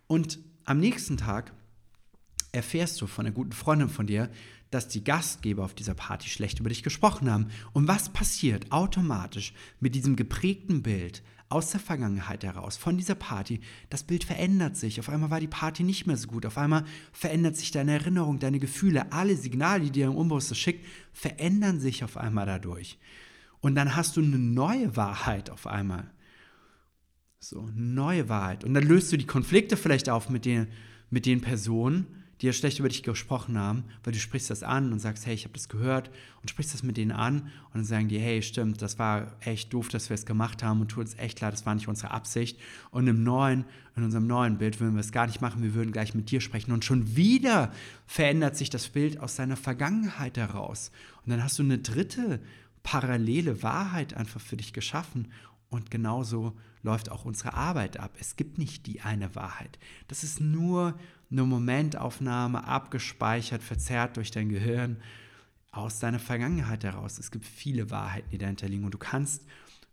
[0.06, 1.52] Und am nächsten Tag
[2.52, 4.30] erfährst du von einer guten Freundin von dir,
[4.70, 7.48] dass die Gastgeber auf dieser Party schlecht über dich gesprochen haben.
[7.72, 13.60] Und was passiert automatisch mit diesem geprägten Bild aus der Vergangenheit heraus, von dieser Party?
[13.90, 15.00] Das Bild verändert sich.
[15.00, 16.44] Auf einmal war die Party nicht mehr so gut.
[16.46, 20.86] Auf einmal verändert sich deine Erinnerung, deine Gefühle, alle Signale, die dir im Unbewussten schickt,
[21.12, 22.98] verändern sich auf einmal dadurch.
[23.60, 26.10] Und dann hast du eine neue Wahrheit auf einmal.
[27.40, 28.64] So, neue Wahrheit.
[28.64, 30.68] Und dann löst du die Konflikte vielleicht auf mit den,
[31.10, 34.92] mit den Personen, die ja schlecht über dich gesprochen haben, weil du sprichst das an
[34.92, 36.10] und sagst, hey, ich habe das gehört
[36.40, 39.72] und sprichst das mit denen an und dann sagen die, hey, stimmt, das war echt
[39.72, 42.12] doof, dass wir es gemacht haben und tut uns echt klar, das war nicht unsere
[42.12, 42.58] Absicht.
[42.90, 43.64] Und im neuen,
[43.96, 46.40] in unserem neuen Bild würden wir es gar nicht machen, wir würden gleich mit dir
[46.40, 47.72] sprechen und schon wieder
[48.06, 50.92] verändert sich das Bild aus deiner Vergangenheit heraus.
[51.24, 52.40] Und dann hast du eine dritte
[52.84, 55.28] parallele Wahrheit einfach für dich geschaffen
[55.70, 58.12] und genauso läuft auch unsere Arbeit ab.
[58.20, 59.78] Es gibt nicht die eine Wahrheit.
[60.06, 60.98] Das ist nur
[61.30, 64.98] eine Momentaufnahme, abgespeichert, verzerrt durch dein Gehirn
[65.70, 67.18] aus deiner Vergangenheit heraus.
[67.18, 69.44] Es gibt viele Wahrheiten, die dahinter liegen und du kannst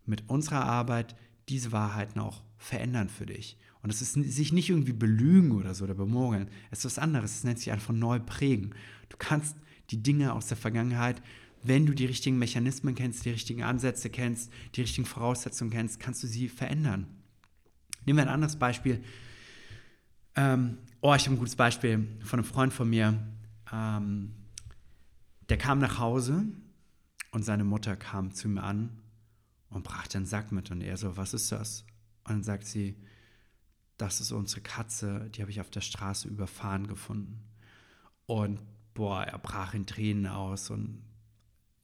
[0.05, 1.15] mit unserer Arbeit
[1.49, 3.57] diese Wahrheiten auch verändern für dich.
[3.81, 6.47] Und es ist sich nicht irgendwie belügen oder so oder bemogeln.
[6.71, 7.35] Es ist was anderes.
[7.35, 8.73] Es nennt sich einfach neu prägen.
[9.09, 9.55] Du kannst
[9.91, 11.21] die Dinge aus der Vergangenheit,
[11.61, 16.23] wenn du die richtigen Mechanismen kennst, die richtigen Ansätze kennst, die richtigen Voraussetzungen kennst, kannst
[16.23, 17.05] du sie verändern.
[18.05, 19.03] Nehmen wir ein anderes Beispiel.
[20.35, 23.19] Ähm, oh, ich habe ein gutes Beispiel von einem Freund von mir.
[23.71, 24.33] Ähm,
[25.49, 26.45] der kam nach Hause
[27.29, 28.89] und seine Mutter kam zu ihm an
[29.69, 30.71] und brachte einen Sack mit.
[30.71, 31.85] Und er so, was ist das?
[32.23, 32.95] Und dann sagt sie,
[33.97, 37.43] das ist unsere Katze, die habe ich auf der Straße überfahren gefunden.
[38.25, 38.59] Und
[38.95, 41.03] boah, er brach in Tränen aus und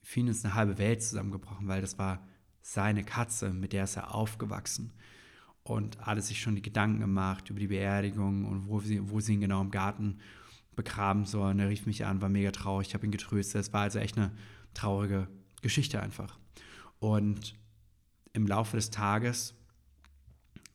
[0.02, 2.26] für ihn ist eine halbe Welt zusammengebrochen, weil das war
[2.64, 4.94] seine Katze, mit der ist er aufgewachsen.
[5.64, 9.36] Und alle sich schon die Gedanken gemacht über die Beerdigung und wo sie, wo sie
[9.36, 10.20] ihn genau im Garten
[10.76, 11.60] begraben sollen.
[11.60, 13.62] Er rief mich an, war mega traurig, ich habe ihn getröstet.
[13.62, 14.32] Es war also echt eine
[14.74, 15.28] traurige
[15.62, 16.40] Geschichte einfach.
[17.00, 17.56] Und
[18.34, 19.54] im Laufe des Tages,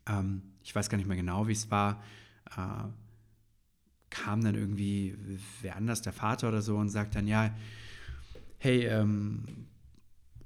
[0.07, 2.03] ähm, ich weiß gar nicht mehr genau, wie es war,
[2.57, 2.89] äh,
[4.11, 5.17] kam dann irgendwie
[5.63, 7.55] wer anders, der Vater oder so, und sagt dann, ja,
[8.59, 9.67] hey, ähm,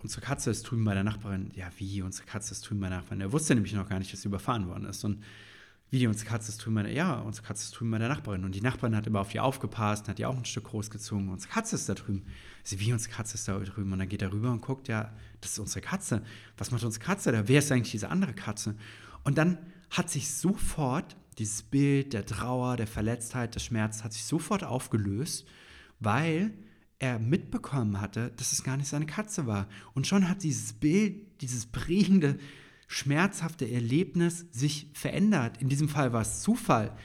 [0.03, 1.51] unsere Katze ist drüben bei der Nachbarin.
[1.55, 3.21] Ja, wie, unsere Katze ist drüben bei der Nachbarin.
[3.21, 5.05] Er wusste nämlich noch gar nicht, dass sie überfahren worden ist.
[5.05, 5.23] Und
[5.91, 8.45] wie, unsere Katze ist drüben bei der, ja, unsere Katze ist drüben bei der Nachbarin.
[8.45, 11.29] Und die Nachbarin hat immer auf die aufgepasst, hat die auch ein Stück großgezogen.
[11.29, 12.25] Unsere Katze ist da drüben.
[12.63, 13.93] Sie, wie, unsere Katze ist da drüben.
[13.93, 16.23] Und dann geht er rüber und guckt, ja, das ist unsere Katze.
[16.57, 17.49] Was macht unsere Katze da?
[17.49, 18.77] Wer ist eigentlich diese andere Katze?
[19.25, 19.59] Und dann
[19.91, 25.47] hat sich sofort dieses Bild der Trauer, der Verletztheit, des Schmerzes hat sich sofort aufgelöst,
[25.99, 26.53] weil
[27.01, 29.67] er mitbekommen hatte, dass es gar nicht seine Katze war.
[29.95, 32.39] Und schon hat dieses Bild, dieses prägende,
[32.87, 35.61] schmerzhafte Erlebnis sich verändert.
[35.61, 36.97] In diesem Fall war es Zufall,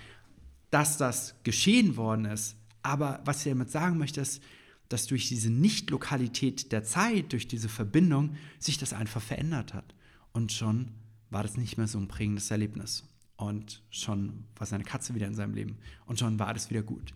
[0.69, 2.57] dass das geschehen worden ist.
[2.83, 4.43] Aber was ich damit sagen möchte, ist,
[4.89, 9.95] dass durch diese Nicht-Lokalität der Zeit, durch diese Verbindung, sich das einfach verändert hat.
[10.33, 10.91] Und schon
[11.29, 13.05] war das nicht mehr so ein prägendes Erlebnis.
[13.37, 15.77] Und schon war seine Katze wieder in seinem Leben.
[16.05, 17.13] Und schon war alles wieder gut.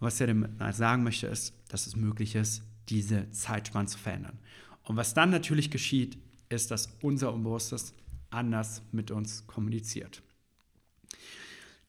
[0.00, 4.38] Und was er damit sagen möchte, ist, dass es möglich ist, diese Zeitspanne zu verändern.
[4.82, 7.94] Und was dann natürlich geschieht, ist, dass unser Unbewusstes
[8.30, 10.22] anders mit uns kommuniziert.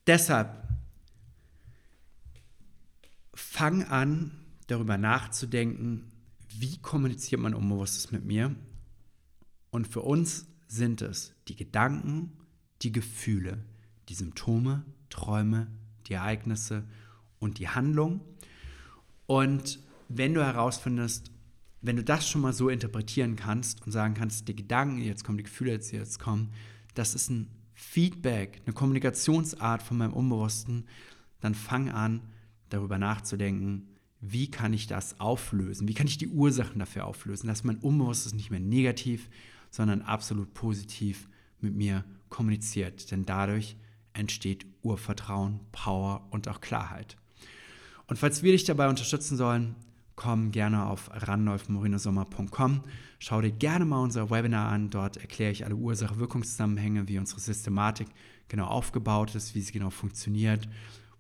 [0.06, 0.68] Deshalb
[3.34, 4.32] fang an,
[4.68, 6.12] darüber nachzudenken,
[6.50, 8.56] wie kommuniziert mein Unbewusstes mit mir.
[9.70, 12.34] Und für uns sind es die Gedanken,
[12.82, 13.64] die Gefühle,
[14.10, 15.68] die Symptome, Träume,
[16.08, 16.84] die Ereignisse
[17.42, 18.22] und die Handlung.
[19.26, 21.32] Und wenn du herausfindest,
[21.82, 25.38] wenn du das schon mal so interpretieren kannst und sagen kannst, die Gedanken, jetzt kommen,
[25.38, 26.54] die Gefühle, die jetzt kommen,
[26.94, 30.86] das ist ein Feedback, eine Kommunikationsart von meinem Unbewussten,
[31.42, 32.22] dann fang an,
[32.70, 33.88] darüber nachzudenken,
[34.22, 35.88] wie kann ich das auflösen?
[35.88, 39.30] Wie kann ich die Ursachen dafür auflösen, dass mein Unbewusstes nicht mehr negativ,
[39.72, 41.28] sondern absolut positiv
[41.60, 43.10] mit mir kommuniziert?
[43.10, 43.76] Denn dadurch
[44.14, 47.18] entsteht Urvertrauen, Power und auch Klarheit.
[48.12, 49.74] Und falls wir dich dabei unterstützen sollen,
[50.18, 52.82] komm gerne auf randolfmorinosommer.com.
[53.20, 54.90] Schau dir gerne mal unser Webinar an.
[54.90, 58.10] Dort erkläre ich alle Ursache-Wirkungszusammenhänge, wie unsere Systematik
[58.50, 60.68] genau aufgebaut ist, wie sie genau funktioniert,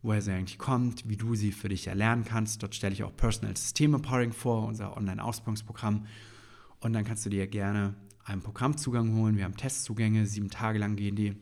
[0.01, 2.61] woher sie eigentlich kommt, wie du sie für dich erlernen kannst.
[2.61, 6.07] Dort stelle ich auch Personal System Empowering vor, unser Online-Ausbildungsprogramm.
[6.81, 9.37] Und dann kannst du dir gerne einen Programmzugang holen.
[9.37, 11.37] Wir haben Testzugänge, sieben Tage lang gehen die.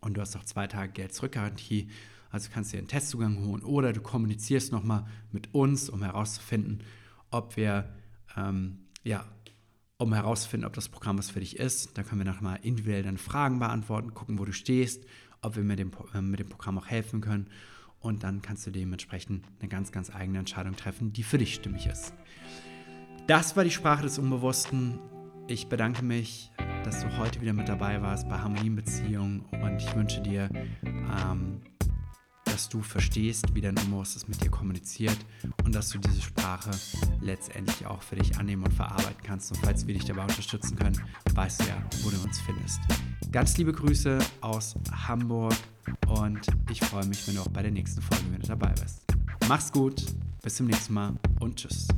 [0.00, 1.88] Und du hast auch zwei Tage Geld-Zurückgarantie.
[2.30, 6.82] Also kannst du dir einen Testzugang holen oder du kommunizierst nochmal mit uns, um herauszufinden,
[7.30, 7.92] ob wir,
[8.36, 9.24] ähm, ja,
[9.98, 11.96] um herauszufinden, ob das Programm was für dich ist.
[11.96, 15.04] Da können wir nochmal individuell deine Fragen beantworten, gucken, wo du stehst,
[15.40, 17.48] ob wir mit dem, äh, mit dem Programm auch helfen können.
[18.00, 21.86] Und dann kannst du dementsprechend eine ganz, ganz eigene Entscheidung treffen, die für dich stimmig
[21.86, 22.12] ist.
[23.26, 25.00] Das war die Sprache des Unbewussten.
[25.48, 26.52] Ich bedanke mich,
[26.84, 30.48] dass du heute wieder mit dabei warst bei Harmonienbeziehungen und ich wünsche dir
[30.84, 31.60] ähm,
[32.56, 35.18] dass du verstehst, wie dein Unbewusstes mit dir kommuniziert
[35.64, 36.70] und dass du diese Sprache
[37.20, 39.52] letztendlich auch für dich annehmen und verarbeiten kannst.
[39.52, 40.98] Und falls wir dich dabei unterstützen können,
[41.34, 42.80] weißt du ja, wo du uns findest.
[43.30, 45.52] Ganz liebe Grüße aus Hamburg
[46.08, 49.04] und ich freue mich, wenn du auch bei der nächsten Folge wieder dabei bist.
[49.50, 50.06] Mach's gut,
[50.42, 51.88] bis zum nächsten Mal und tschüss.